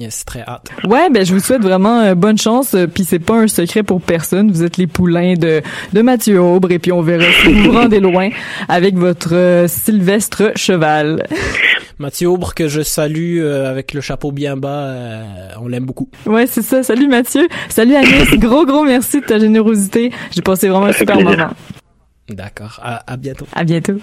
Yes, 0.00 0.24
très 0.24 0.40
hâte. 0.40 0.68
Ouais, 0.84 1.10
ben 1.10 1.26
je 1.26 1.34
vous 1.34 1.40
souhaite 1.40 1.60
vraiment 1.60 2.00
euh, 2.00 2.14
bonne 2.14 2.38
chance. 2.38 2.72
euh, 2.74 2.86
Puis 2.86 3.04
c'est 3.04 3.18
pas 3.18 3.34
un 3.34 3.48
secret 3.48 3.82
pour 3.82 4.00
personne. 4.00 4.50
Vous 4.50 4.62
êtes 4.64 4.78
les 4.78 4.86
poulains 4.86 5.34
de 5.34 5.60
de 5.92 6.02
Mathieu 6.02 6.40
Aubre 6.40 6.70
et 6.72 6.78
puis 6.78 6.90
on 6.90 7.02
verra 7.02 7.24
si 7.42 7.52
vous 7.52 7.64
vous 7.64 7.72
rendez 7.72 8.00
loin 8.00 8.30
avec 8.68 8.96
votre 8.96 9.34
euh, 9.34 9.68
Sylvestre 9.68 10.52
cheval. 10.56 11.26
Mathieu 11.98 12.28
Aubre, 12.28 12.54
que 12.54 12.66
je 12.66 12.80
salue 12.80 13.40
euh, 13.40 13.68
avec 13.70 13.92
le 13.92 14.00
chapeau 14.00 14.32
bien 14.32 14.56
bas, 14.56 14.68
euh, 14.86 15.24
on 15.60 15.68
l'aime 15.68 15.84
beaucoup. 15.84 16.08
Ouais, 16.24 16.46
c'est 16.46 16.62
ça. 16.62 16.82
Salut 16.82 17.08
Mathieu. 17.08 17.46
Salut 17.68 17.94
Agnès. 17.94 18.30
gros 18.38 18.64
gros 18.64 18.84
merci 18.84 19.20
de 19.20 19.26
ta 19.26 19.38
générosité. 19.38 20.10
J'ai 20.30 20.40
passé 20.40 20.68
vraiment 20.70 20.86
un 20.86 20.92
super 20.92 21.16
plaisir. 21.18 21.36
moment. 21.36 21.50
D'accord. 22.30 22.80
À, 22.82 23.12
à 23.12 23.16
bientôt. 23.18 23.46
À 23.54 23.64
bientôt. 23.64 23.98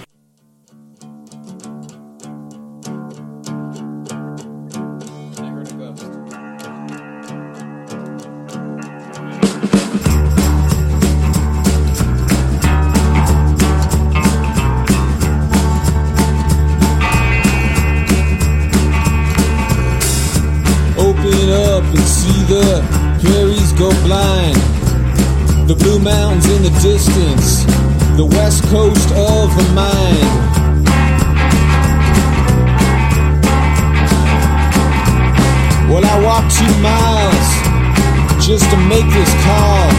Go 23.77 23.91
blind. 24.01 24.57
The 25.69 25.75
blue 25.75 25.99
mountains 25.99 26.49
in 26.49 26.63
the 26.63 26.73
distance, 26.81 27.63
the 28.17 28.25
west 28.25 28.63
coast 28.73 29.09
of 29.11 29.53
the 29.53 29.67
mind. 29.77 30.29
Well, 35.89 36.03
I 36.03 36.17
walked 36.25 36.57
two 36.57 36.73
miles 36.81 37.47
just 38.43 38.65
to 38.71 38.77
make 38.89 39.05
this 39.13 39.33
call. 39.45 39.89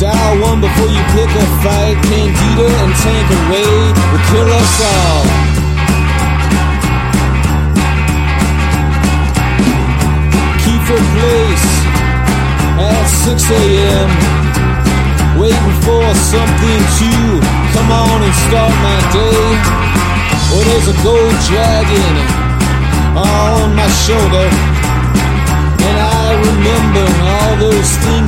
Dial 0.00 0.40
one 0.40 0.60
before 0.62 0.88
you 0.88 1.02
pick 1.12 1.28
a 1.28 1.46
fight. 1.60 1.96
Candida 2.08 2.68
and 2.82 2.94
Tanqueray 3.04 3.92
will 4.08 4.24
kill 4.32 4.48
us 4.48 4.74
all. 4.80 5.24
Kiefer 10.62 11.02
Place 11.12 11.71
at 12.78 13.06
6 13.26 13.50
a.m. 13.50 14.08
Waiting 15.40 15.76
for 15.82 16.04
something 16.14 16.80
to 17.00 17.10
come 17.74 17.90
on 17.90 18.18
and 18.22 18.36
start 18.46 18.74
my 18.84 18.98
day. 19.10 19.46
Well, 20.52 20.64
there's 20.68 20.88
a 20.92 20.96
gold 21.02 21.36
dragon 21.48 22.14
on 23.16 23.74
my 23.74 23.88
shoulder. 24.06 24.46
And 25.82 25.96
I 25.98 26.28
remember 26.38 27.06
all 27.26 27.52
those 27.58 27.90
things 28.06 28.21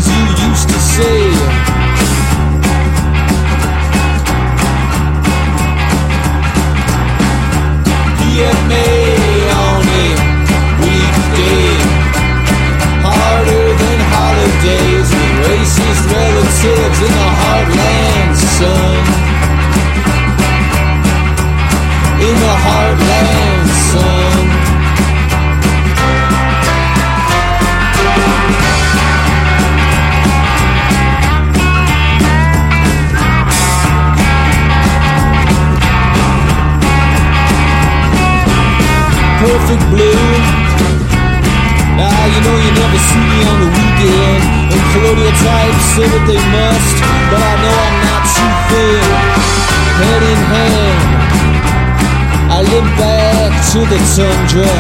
back 52.96 53.52
to 53.72 53.78
the 53.86 54.00
tundra. 54.16 54.72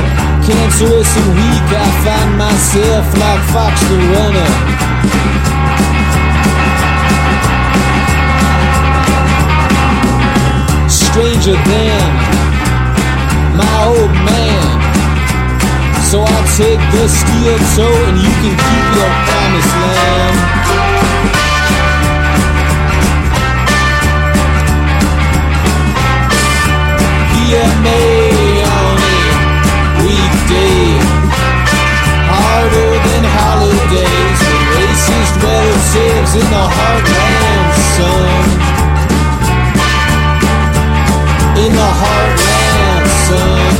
Cancerous 0.46 1.16
and 1.16 1.28
weak, 1.36 1.68
I 1.70 1.88
find 2.04 2.30
myself 2.38 3.06
like 3.22 3.42
Fox 3.52 3.80
the 3.88 3.98
Runner. 4.14 4.50
Stranger 10.88 11.56
than 11.70 12.34
my 13.56 13.76
old 13.86 14.14
man. 14.26 14.66
So 16.10 16.20
I'll 16.20 16.48
take 16.56 16.82
the 16.92 17.08
steel 17.08 17.58
toe 17.76 17.98
and 18.08 18.18
you 18.18 18.32
can 18.42 18.54
keep 18.64 18.86
your 18.96 19.10
promised 19.26 19.74
land. 19.82 21.43
May 27.84 28.62
on 28.64 28.96
a 28.96 29.20
weekday. 30.00 30.84
Harder 32.32 32.92
than 33.06 33.24
holidays. 33.38 34.38
The 34.48 34.56
racist 34.74 35.34
relatives 35.44 36.32
in 36.40 36.46
the 36.54 36.64
heartland, 36.76 37.72
son. 37.94 38.44
In 41.64 41.72
the 41.72 41.90
heartland, 42.00 43.06
son. 43.28 43.73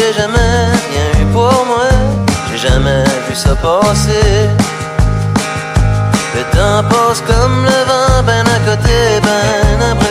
J'ai 0.00 0.14
jamais 0.14 0.38
rien 0.88 1.20
eu 1.20 1.26
pour 1.26 1.66
moi, 1.66 1.90
j'ai 2.50 2.56
jamais 2.68 3.04
vu 3.28 3.34
ça 3.34 3.54
passer. 3.54 4.48
Le 6.34 6.42
temps 6.54 6.88
passe 6.88 7.20
comme 7.20 7.64
le 7.66 7.80
vent, 7.90 8.22
ben 8.24 8.46
à 8.46 8.58
côté, 8.60 9.20
ben 9.22 9.90
après. 9.92 10.09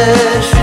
Yeah. 0.00 0.59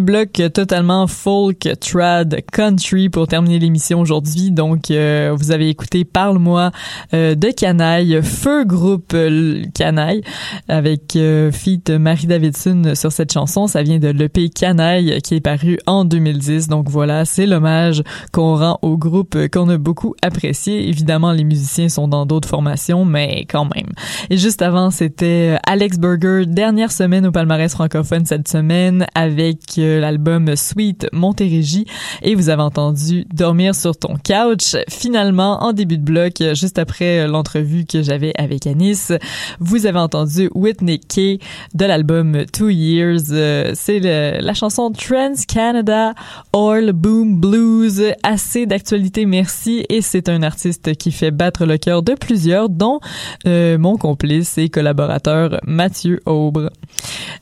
Un 0.00 0.02
bloc 0.02 0.40
totalement 0.54 1.06
folk, 1.06 1.68
trad, 1.78 2.40
country 2.52 3.10
pour 3.10 3.26
terminer 3.26 3.58
l'émission 3.58 4.00
aujourd'hui. 4.00 4.50
Donc, 4.50 4.90
euh, 4.90 5.36
vous 5.36 5.50
avez 5.50 5.68
écouté 5.68 6.06
Parle-moi 6.06 6.70
euh, 7.12 7.34
de 7.34 7.50
Canaille, 7.50 8.20
Feu 8.22 8.64
Groupe 8.64 9.12
euh, 9.12 9.62
Canaille, 9.74 10.22
avec 10.68 11.16
euh, 11.16 11.52
feat 11.52 11.90
Marie 11.90 12.28
Davidson 12.28 12.94
sur 12.94 13.12
cette 13.12 13.30
chanson. 13.30 13.66
Ça 13.66 13.82
vient 13.82 13.98
de 13.98 14.08
l'EP 14.08 14.48
Canaille 14.48 15.20
qui 15.22 15.34
est 15.34 15.40
paru 15.40 15.78
en 15.86 16.06
2010. 16.06 16.68
Donc 16.68 16.88
voilà, 16.88 17.26
c'est 17.26 17.44
l'hommage 17.44 18.02
qu'on 18.32 18.56
rend 18.56 18.78
au 18.80 18.96
groupe 18.96 19.36
qu'on 19.52 19.68
a 19.68 19.76
beaucoup 19.76 20.14
apprécié. 20.22 20.88
Évidemment, 20.88 21.32
les 21.32 21.44
musiciens 21.44 21.90
sont 21.90 22.08
dans 22.08 22.24
d'autres 22.24 22.48
formations, 22.48 23.04
mais 23.04 23.44
quand 23.50 23.66
même. 23.74 23.90
Et 24.30 24.38
juste 24.38 24.62
avant, 24.62 24.90
c'était 24.90 25.58
Alex 25.66 25.98
Berger, 25.98 26.46
dernière 26.46 26.90
semaine 26.90 27.26
au 27.26 27.32
palmarès 27.32 27.70
francophone 27.70 28.24
cette 28.24 28.48
semaine 28.48 29.06
avec 29.14 29.78
l'album 29.98 30.54
Sweet 30.54 31.08
Montérégie. 31.12 31.86
Et 32.22 32.34
vous 32.34 32.48
avez 32.48 32.62
entendu 32.62 33.26
Dormir 33.32 33.74
sur 33.74 33.96
ton 33.96 34.14
couch. 34.14 34.76
Finalement, 34.88 35.62
en 35.62 35.72
début 35.72 35.98
de 35.98 36.04
bloc, 36.04 36.34
juste 36.54 36.78
après 36.78 37.26
l'entrevue 37.26 37.84
que 37.84 38.02
j'avais 38.02 38.32
avec 38.36 38.66
Anis, 38.66 39.12
vous 39.58 39.86
avez 39.86 39.98
entendu 39.98 40.50
Whitney 40.54 40.98
Kay 40.98 41.38
de 41.74 41.84
l'album 41.84 42.44
Two 42.52 42.70
Years. 42.70 43.74
C'est 43.74 44.00
la 44.00 44.54
chanson 44.54 44.92
Trans 44.92 45.34
Canada 45.48 46.14
Oil 46.52 46.92
Boom 46.92 47.40
Blues. 47.40 48.02
Assez 48.22 48.66
d'actualité, 48.66 49.26
merci. 49.26 49.84
Et 49.88 50.02
c'est 50.02 50.28
un 50.28 50.42
artiste 50.42 50.94
qui 50.96 51.12
fait 51.12 51.30
battre 51.30 51.66
le 51.66 51.78
cœur 51.78 52.02
de 52.02 52.14
plusieurs, 52.14 52.68
dont 52.68 53.00
euh, 53.46 53.78
mon 53.78 53.96
complice 53.96 54.58
et 54.58 54.68
collaborateur 54.68 55.60
Mathieu 55.66 56.20
Aubre. 56.26 56.70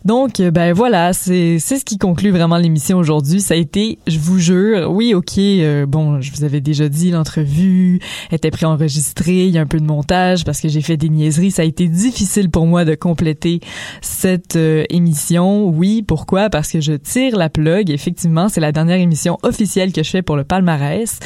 Donc, 0.05 0.41
ben 0.41 0.73
voilà, 0.73 1.13
c'est 1.13 1.59
ce 1.59 1.85
qui 1.85 1.99
conclut 1.99 2.28
vraiment 2.31 2.57
l'émission 2.57 2.99
aujourd'hui. 2.99 3.41
Ça 3.41 3.55
a 3.55 3.57
été, 3.57 3.99
je 4.07 4.19
vous 4.19 4.39
jure, 4.39 4.91
oui, 4.91 5.15
ok, 5.15 5.39
euh, 5.39 5.87
bon, 5.87 6.21
je 6.21 6.33
vous 6.33 6.45
avais 6.45 6.61
déjà 6.61 6.89
dit, 6.89 7.11
l'entrevue 7.11 8.01
était 8.33 8.51
préenregistrée, 8.51 9.47
il 9.47 9.51
y 9.51 9.59
a 9.59 9.61
un 9.61 9.67
peu 9.67 9.79
de 9.79 9.85
montage 9.85 10.45
parce 10.45 10.61
que 10.61 10.69
j'ai 10.69 10.81
fait 10.81 10.97
des 10.97 11.09
niaiseries. 11.09 11.51
Ça 11.51 11.63
a 11.63 11.65
été 11.65 11.89
difficile 11.89 12.51
pour 12.51 12.67
moi 12.67 12.85
de 12.85 12.95
compléter 12.95 13.61
cette 14.01 14.57
euh, 14.57 14.85
émission. 14.91 15.69
Oui, 15.69 16.03
pourquoi? 16.03 16.51
Parce 16.51 16.71
que 16.71 16.81
je 16.81 16.93
tire 16.93 17.37
la 17.37 17.49
plug. 17.49 17.91
Effectivement, 17.91 18.49
c'est 18.49 18.61
la 18.61 18.73
dernière 18.73 18.99
émission 18.99 19.39
officielle 19.43 19.93
que 19.93 20.03
je 20.03 20.11
fais 20.11 20.23
pour 20.23 20.37
le 20.37 20.45
palmarès. 20.45 21.19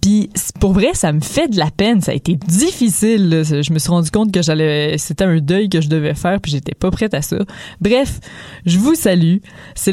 Puis, 0.00 0.30
pour 0.60 0.72
vrai, 0.72 0.90
ça 0.94 1.12
me 1.12 1.20
fait 1.20 1.48
de 1.48 1.58
la 1.58 1.70
peine. 1.70 2.00
Ça 2.00 2.12
a 2.12 2.14
été 2.14 2.36
difficile. 2.36 3.42
Je 3.44 3.72
me 3.72 3.78
suis 3.78 3.90
rendu 3.90 4.10
compte 4.10 4.32
que 4.32 4.42
j'allais, 4.42 4.98
c'était 4.98 5.24
un 5.24 5.38
deuil 5.38 5.68
que 5.68 5.80
je 5.80 5.88
devais 5.88 6.14
faire, 6.14 6.40
puis 6.40 6.52
j'étais 6.52 6.74
pas 6.74 6.90
prête 6.90 7.14
à 7.14 7.22
ça. 7.22 7.38
Bref, 7.80 8.20
je 8.66 8.78
vous 8.78 8.94
salue. 8.94 9.38
C'est 9.74 9.92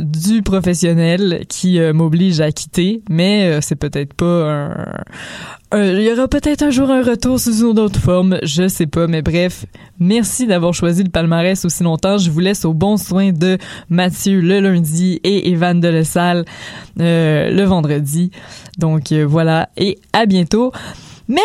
du 0.00 0.42
professionnel 0.42 1.44
qui 1.48 1.78
euh, 1.78 1.92
m'oblige 1.92 2.40
à 2.40 2.52
quitter, 2.52 3.02
mais 3.08 3.46
euh, 3.46 3.58
c'est 3.60 3.76
peut-être 3.76 4.14
pas 4.14 4.24
un, 4.24 4.76
il 5.76 6.02
y 6.02 6.12
aura 6.12 6.28
peut-être 6.28 6.62
un 6.62 6.70
jour 6.70 6.90
un 6.90 7.02
retour 7.02 7.40
sous 7.40 7.68
une 7.68 7.78
autre 7.78 7.98
forme, 7.98 8.38
je 8.44 8.68
sais 8.68 8.86
pas, 8.86 9.06
mais 9.08 9.22
bref, 9.22 9.66
merci 9.98 10.46
d'avoir 10.46 10.72
choisi 10.72 11.02
le 11.02 11.10
palmarès 11.10 11.64
aussi 11.64 11.82
longtemps. 11.82 12.16
Je 12.16 12.30
vous 12.30 12.38
laisse 12.38 12.64
au 12.64 12.72
bon 12.72 12.96
soin 12.96 13.32
de 13.32 13.58
Mathieu 13.90 14.40
le 14.40 14.60
lundi 14.60 15.20
et 15.24 15.50
Evan 15.50 15.80
de 15.80 16.02
Salle 16.02 16.44
euh, 17.00 17.50
le 17.50 17.62
vendredi. 17.64 18.30
Donc 18.78 19.12
voilà, 19.12 19.68
et 19.76 19.98
à 20.12 20.26
bientôt. 20.26 20.70
Mais 21.26 21.40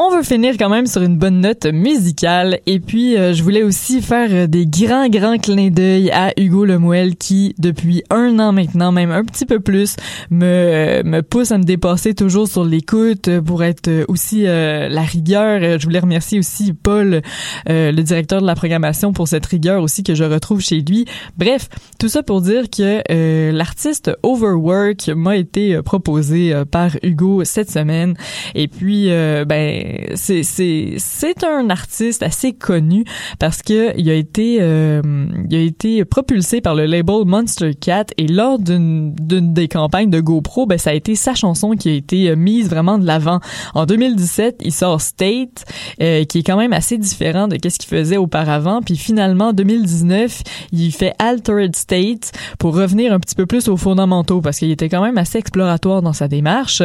on 0.00 0.10
veut 0.10 0.22
finir 0.22 0.54
quand 0.56 0.68
même 0.68 0.86
sur 0.86 1.02
une 1.02 1.16
bonne 1.16 1.40
note 1.40 1.66
musicale. 1.66 2.60
Et 2.66 2.78
puis, 2.78 3.16
euh, 3.16 3.34
je 3.34 3.42
voulais 3.42 3.64
aussi 3.64 4.00
faire 4.00 4.28
euh, 4.30 4.46
des 4.46 4.64
grands, 4.64 5.08
grands 5.08 5.38
clins 5.38 5.70
d'œil 5.70 6.12
à 6.12 6.32
Hugo 6.36 6.64
Lemuel 6.64 7.16
qui, 7.16 7.52
depuis 7.58 8.04
un 8.08 8.38
an 8.38 8.52
maintenant, 8.52 8.92
même 8.92 9.10
un 9.10 9.24
petit 9.24 9.44
peu 9.44 9.58
plus, 9.58 9.96
me, 10.30 10.44
euh, 10.46 11.02
me 11.02 11.20
pousse 11.22 11.50
à 11.50 11.58
me 11.58 11.64
dépasser 11.64 12.14
toujours 12.14 12.46
sur 12.46 12.64
l'écoute 12.64 13.28
pour 13.40 13.64
être 13.64 13.90
aussi 14.06 14.42
la 14.44 15.02
rigueur. 15.02 15.78
Je 15.78 15.84
voulais 15.84 15.98
remercier 15.98 16.38
aussi 16.38 16.72
Paul, 16.72 17.20
le 17.66 18.00
directeur 18.02 18.40
de 18.40 18.46
la 18.46 18.54
programmation, 18.54 19.12
pour 19.12 19.26
cette 19.26 19.46
rigueur 19.46 19.82
aussi 19.82 20.04
que 20.04 20.14
je 20.14 20.24
retrouve 20.24 20.60
chez 20.60 20.80
lui. 20.80 21.06
Bref, 21.36 21.68
tout 21.98 22.08
ça 22.08 22.22
pour 22.22 22.40
dire 22.40 22.70
que 22.70 23.50
l'artiste 23.50 24.12
Overwork 24.22 25.08
m'a 25.08 25.36
été 25.36 25.80
proposé 25.82 26.54
par 26.70 26.92
Hugo 27.02 27.44
cette 27.44 27.70
semaine. 27.70 28.14
Et 28.54 28.68
puis, 28.68 29.08
ben 29.08 29.87
c'est 30.14 30.42
c'est 30.42 30.94
c'est 30.98 31.44
un 31.44 31.70
artiste 31.70 32.22
assez 32.22 32.52
connu 32.52 33.04
parce 33.38 33.62
que 33.62 33.98
il 33.98 34.08
a 34.10 34.14
été 34.14 34.58
euh, 34.60 35.02
il 35.48 35.56
a 35.56 35.60
été 35.60 36.04
propulsé 36.04 36.60
par 36.60 36.74
le 36.74 36.86
label 36.86 37.24
Monster 37.24 37.74
Cat 37.74 38.06
et 38.16 38.26
lors 38.26 38.58
d'une 38.58 39.14
d'une 39.14 39.52
des 39.52 39.68
campagnes 39.68 40.10
de 40.10 40.20
GoPro, 40.20 40.66
ben 40.66 40.78
ça 40.78 40.90
a 40.90 40.94
été 40.94 41.14
sa 41.14 41.34
chanson 41.34 41.72
qui 41.72 41.88
a 41.88 41.92
été 41.92 42.30
euh, 42.30 42.36
mise 42.36 42.68
vraiment 42.68 42.98
de 42.98 43.06
l'avant. 43.06 43.40
En 43.74 43.86
2017, 43.86 44.60
il 44.64 44.72
sort 44.72 45.00
State 45.00 45.64
euh, 46.00 46.24
qui 46.24 46.38
est 46.38 46.42
quand 46.42 46.56
même 46.56 46.72
assez 46.72 46.98
différent 46.98 47.48
de 47.48 47.56
qu'est-ce 47.56 47.78
qu'il 47.78 47.88
faisait 47.88 48.16
auparavant, 48.16 48.80
puis 48.82 48.96
finalement 48.96 49.48
en 49.48 49.52
2019, 49.52 50.42
il 50.72 50.92
fait 50.92 51.14
Altered 51.18 51.74
State 51.76 52.32
pour 52.58 52.74
revenir 52.74 53.12
un 53.12 53.20
petit 53.20 53.34
peu 53.34 53.46
plus 53.46 53.68
aux 53.68 53.76
fondamentaux 53.76 54.40
parce 54.40 54.58
qu'il 54.58 54.70
était 54.70 54.88
quand 54.88 55.02
même 55.02 55.18
assez 55.18 55.38
exploratoire 55.38 56.02
dans 56.02 56.12
sa 56.12 56.28
démarche. 56.28 56.82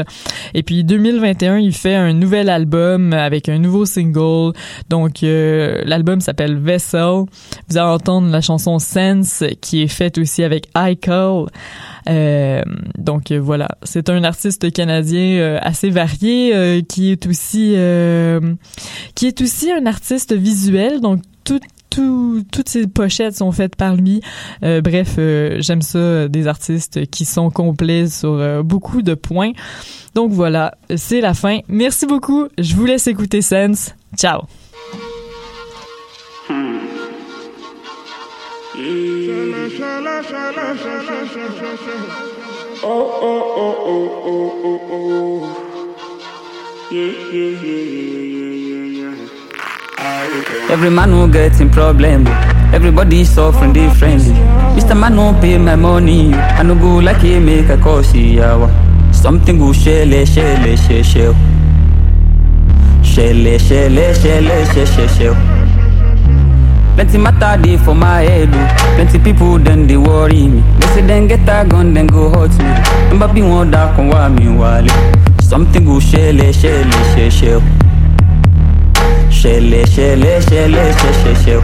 Et 0.54 0.64
puis 0.64 0.84
2021, 0.84 1.58
il 1.58 1.74
fait 1.74 1.96
un 1.96 2.14
nouvel 2.14 2.50
album 2.50 2.93
avec 3.14 3.50
un 3.50 3.60
nouveau 3.60 3.86
single. 3.86 4.54
Donc 4.90 5.24
euh, 5.24 5.82
l'album 5.86 6.22
s'appelle 6.22 6.58
Vessel. 6.58 7.26
Vous 7.70 7.78
allez 7.78 7.90
entendre 7.90 8.30
la 8.30 8.42
chanson 8.42 8.80
Sense 8.80 9.44
qui 9.62 9.82
est 9.82 9.88
faite 9.88 10.18
aussi 10.18 10.44
avec 10.44 10.68
Icol. 10.76 11.48
Euh, 12.10 12.64
donc 12.98 13.32
euh, 13.32 13.40
voilà, 13.40 13.70
c'est 13.84 14.10
un 14.10 14.24
artiste 14.24 14.72
canadien 14.72 15.58
assez 15.62 15.90
varié 15.90 16.84
qui 16.88 17.12
est 17.12 17.26
aussi 17.26 17.76
qui 19.16 19.28
est 19.28 19.42
aussi 19.42 19.72
un 19.72 19.86
artiste 19.86 20.34
visuel. 20.34 21.02
Donc 21.02 21.22
tout 21.44 21.60
toutes 21.96 22.70
ces 22.70 22.88
pochettes 22.88 23.36
sont 23.36 23.52
faites 23.52 23.76
par 23.76 23.96
lui. 23.96 24.22
bref, 24.62 25.16
j'aime 25.60 25.82
ça 25.82 26.28
des 26.28 26.48
artistes 26.48 27.06
qui 27.08 27.26
sont 27.26 27.50
complets 27.50 28.08
sur 28.08 28.64
beaucoup 28.64 29.02
de 29.02 29.14
points. 29.14 29.52
Donc 30.16 30.32
voilà, 30.32 30.76
c'est 30.96 31.22
la 31.22 31.34
fin. 31.34 31.60
Merci 31.68 32.06
beaucoup. 32.06 32.48
Je 32.58 32.76
vous 32.76 32.86
laisse 32.86 33.08
écouter 33.08 33.42
Sense. 33.42 33.96
Ciao. 34.16 34.42
Every 50.70 50.90
man 50.90 51.12
who 51.12 51.32
gets 51.32 51.62
in 51.62 51.70
problem, 51.70 52.28
everybody 52.74 53.24
suffering 53.24 53.72
differently. 53.72 54.34
Mr. 54.76 55.00
Man 55.00 55.14
who 55.14 55.40
pay 55.40 55.58
my 55.58 55.78
money, 55.78 56.34
I 56.34 56.62
no 56.64 56.76
go 56.76 56.98
like 56.98 57.22
he 57.22 57.40
make 57.40 57.70
a 57.70 57.78
call 57.78 58.04
see 58.04 58.36
yawa. 58.36 58.68
Uh, 58.68 59.12
Something 59.14 59.58
go 59.60 59.68
shele 59.72 60.26
shele 60.26 60.76
she 60.86 61.04
she 61.04 61.22
oh. 61.28 61.34
Shele 63.02 63.58
shele 63.58 64.14
shele 64.14 64.66
she 64.74 64.86
she 64.86 65.08
she 65.16 65.28
oh. 65.30 65.36
Plenty 66.96 67.18
matter 67.18 67.62
dey 67.64 67.78
for 67.78 67.96
my 67.96 68.22
head 68.24 68.50
oh. 68.52 68.96
Plenty 68.96 69.20
people 69.20 69.58
then 69.60 69.88
they 69.88 69.96
worry 69.96 70.48
me 70.50 70.62
They 70.80 70.88
say 70.88 71.02
then 71.08 71.28
get 71.28 71.48
a 71.48 71.66
gun 71.70 71.94
then 71.94 72.08
go 72.08 72.30
hurt 72.30 72.52
me 72.58 73.10
Number 73.10 73.34
be 73.34 73.42
one 73.42 73.72
dark 73.72 73.98
on 74.00 74.10
why 74.10 74.28
me 74.28 74.50
wale 74.58 74.88
Something 75.42 75.86
go 75.86 76.00
shele 76.00 76.52
shele 76.52 77.16
she 77.16 77.30
she 77.30 77.46
Shele 77.48 77.62
shele 79.44 79.86
shele 79.88 80.92
she 80.92 81.14
she 81.22 81.44
she 81.44 81.56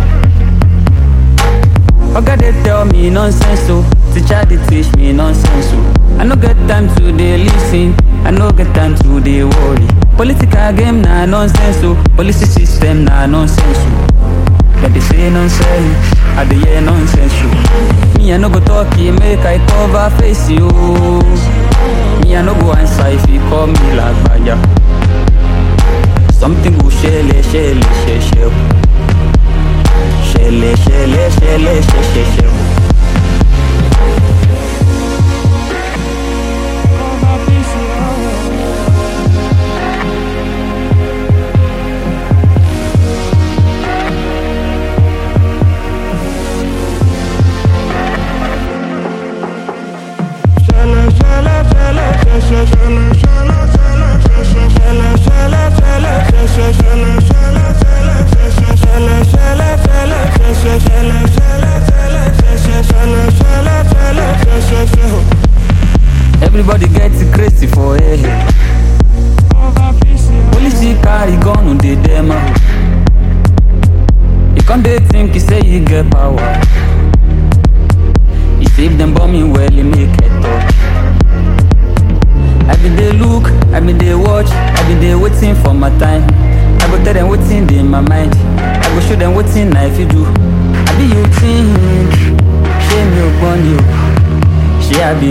Oga 2.16 2.36
they 2.38 2.52
tell 2.64 2.86
me 2.86 3.10
nonsense 3.10 3.62
so 3.68 3.84
Teacher 4.14 4.44
they 4.46 4.58
teach 4.68 4.94
me 4.96 5.14
nonsense 5.14 5.70
so 5.70 5.78
I 6.18 6.24
no 6.26 6.36
get 6.36 6.58
time 6.68 6.94
to 6.96 7.12
dey 7.14 7.38
listen. 7.38 7.96
I 8.26 8.32
no 8.32 8.52
get 8.52 8.74
time 8.76 8.94
to 8.98 9.22
dey 9.22 9.44
worry. 9.46 9.88
Political 10.18 10.74
game 10.76 11.02
na 11.02 11.26
nonsense 11.26 11.82
o. 11.86 11.96
Policy 12.18 12.46
system 12.46 13.06
na 13.06 13.26
nonsense 13.26 13.78
o. 13.78 14.08
Dem 14.82 14.92
dey 14.92 15.00
say 15.00 15.30
nonsense, 15.30 15.96
I 16.36 16.44
dey 16.50 16.56
hear 16.60 16.82
nonsense 16.82 17.32
o. 17.46 18.18
Me 18.18 18.34
I 18.34 18.38
no 18.38 18.50
go 18.50 18.60
talk 18.60 18.98
e 18.98 19.12
make 19.12 19.40
I 19.46 19.60
cover 19.68 20.10
face 20.18 20.50
yo. 20.50 20.68
Me 22.26 22.36
I 22.36 22.42
no 22.42 22.54
go 22.60 22.74
answer 22.74 23.08
if 23.08 23.30
you 23.30 23.40
call 23.48 23.68
me 23.68 23.80
lagbaya. 23.96 24.58
Something 26.40 26.78
go 26.80 26.90
shele 26.90 27.44
shele 27.52 27.82
shele 28.02 28.22
shele. 28.30 28.52
Shele 30.30 30.72
shele 30.84 31.24
shele 31.38 31.82
shele 31.90 32.59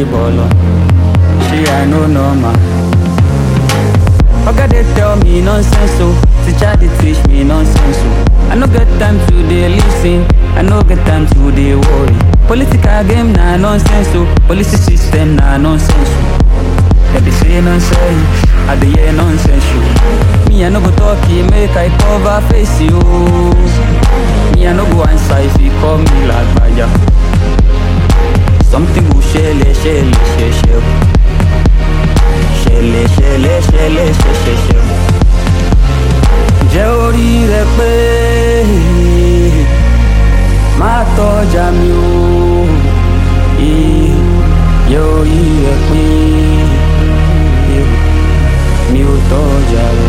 Be 0.08 0.14
she 1.44 1.70
I 1.70 1.84
know 1.84 2.06
normal. 2.06 2.54
Oga 4.48 4.66
they 4.70 4.82
tell 4.94 5.16
me 5.16 5.42
nonsense 5.42 5.90
so, 5.98 6.14
teacher 6.46 6.74
they 6.76 6.88
teach 6.98 7.20
me 7.28 7.44
nonsense 7.44 7.96
so. 7.98 8.24
I 8.50 8.54
no 8.54 8.66
get 8.66 8.88
time 8.98 9.18
to 9.28 9.48
dey 9.48 9.68
listen, 9.68 10.24
I 10.56 10.62
no 10.62 10.82
get 10.82 11.04
time 11.06 11.26
to 11.26 11.52
dey 11.52 11.74
worry. 11.74 12.16
Political 12.46 13.04
game 13.04 13.32
na 13.34 13.56
nonsense 13.58 14.08
so, 14.12 14.24
policy 14.46 14.76
system 14.78 15.36
na 15.36 15.58
nonsense 15.58 16.08
so. 16.08 16.20
They 17.12 17.20
dey 17.20 17.30
say 17.30 17.60
nonsense, 17.60 18.44
I 18.66 18.76
dey 18.80 18.88
hear 18.96 19.12
nonsense 19.12 19.64
yo. 19.74 20.48
Me 20.48 20.64
I 20.64 20.70
no 20.70 20.80
go 20.80 20.90
talk 20.96 21.20
make 21.52 21.76
I 21.76 21.88
cover 22.00 22.40
face 22.48 22.80
yo. 22.80 22.96
Me 24.56 24.66
I 24.66 24.72
no 24.72 24.84
go 24.88 25.04
answer 25.04 25.38
if 25.40 25.60
you 25.60 25.70
call 25.80 25.98
me 25.98 26.26
like 26.26 26.48
Baja. 26.56 27.07
Something 28.70 29.04
shele 29.32 29.74
shele 29.82 30.16
eh, 30.44 30.52
shele. 30.58 30.90
Shele 32.60 33.02
shele 33.14 33.54
shele 33.68 34.02
eh, 34.08 34.14
shele 34.20 34.52
eh, 34.52 34.58
shele. 34.66 34.94
Jẹ́ 36.72 36.88
orí 37.04 37.28
rẹ 37.50 37.62
pé 37.76 37.92
má 40.80 40.92
tọ́jà 41.16 41.66
mi 41.78 41.90
o. 41.92 42.08
Jẹ́ 44.90 45.02
orí 45.16 45.40
rẹ 45.64 45.74
pé 45.88 46.04
mi 48.92 49.00
ò 49.12 49.14
tọ́jà 49.30 49.84
rẹ. 49.98 50.08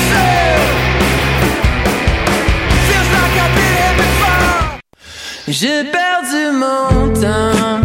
J'ai 5.51 5.83
perdu 5.83 6.51
mon 6.53 7.11
temps. 7.13 7.80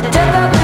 the 0.00 0.10
devil. 0.10 0.57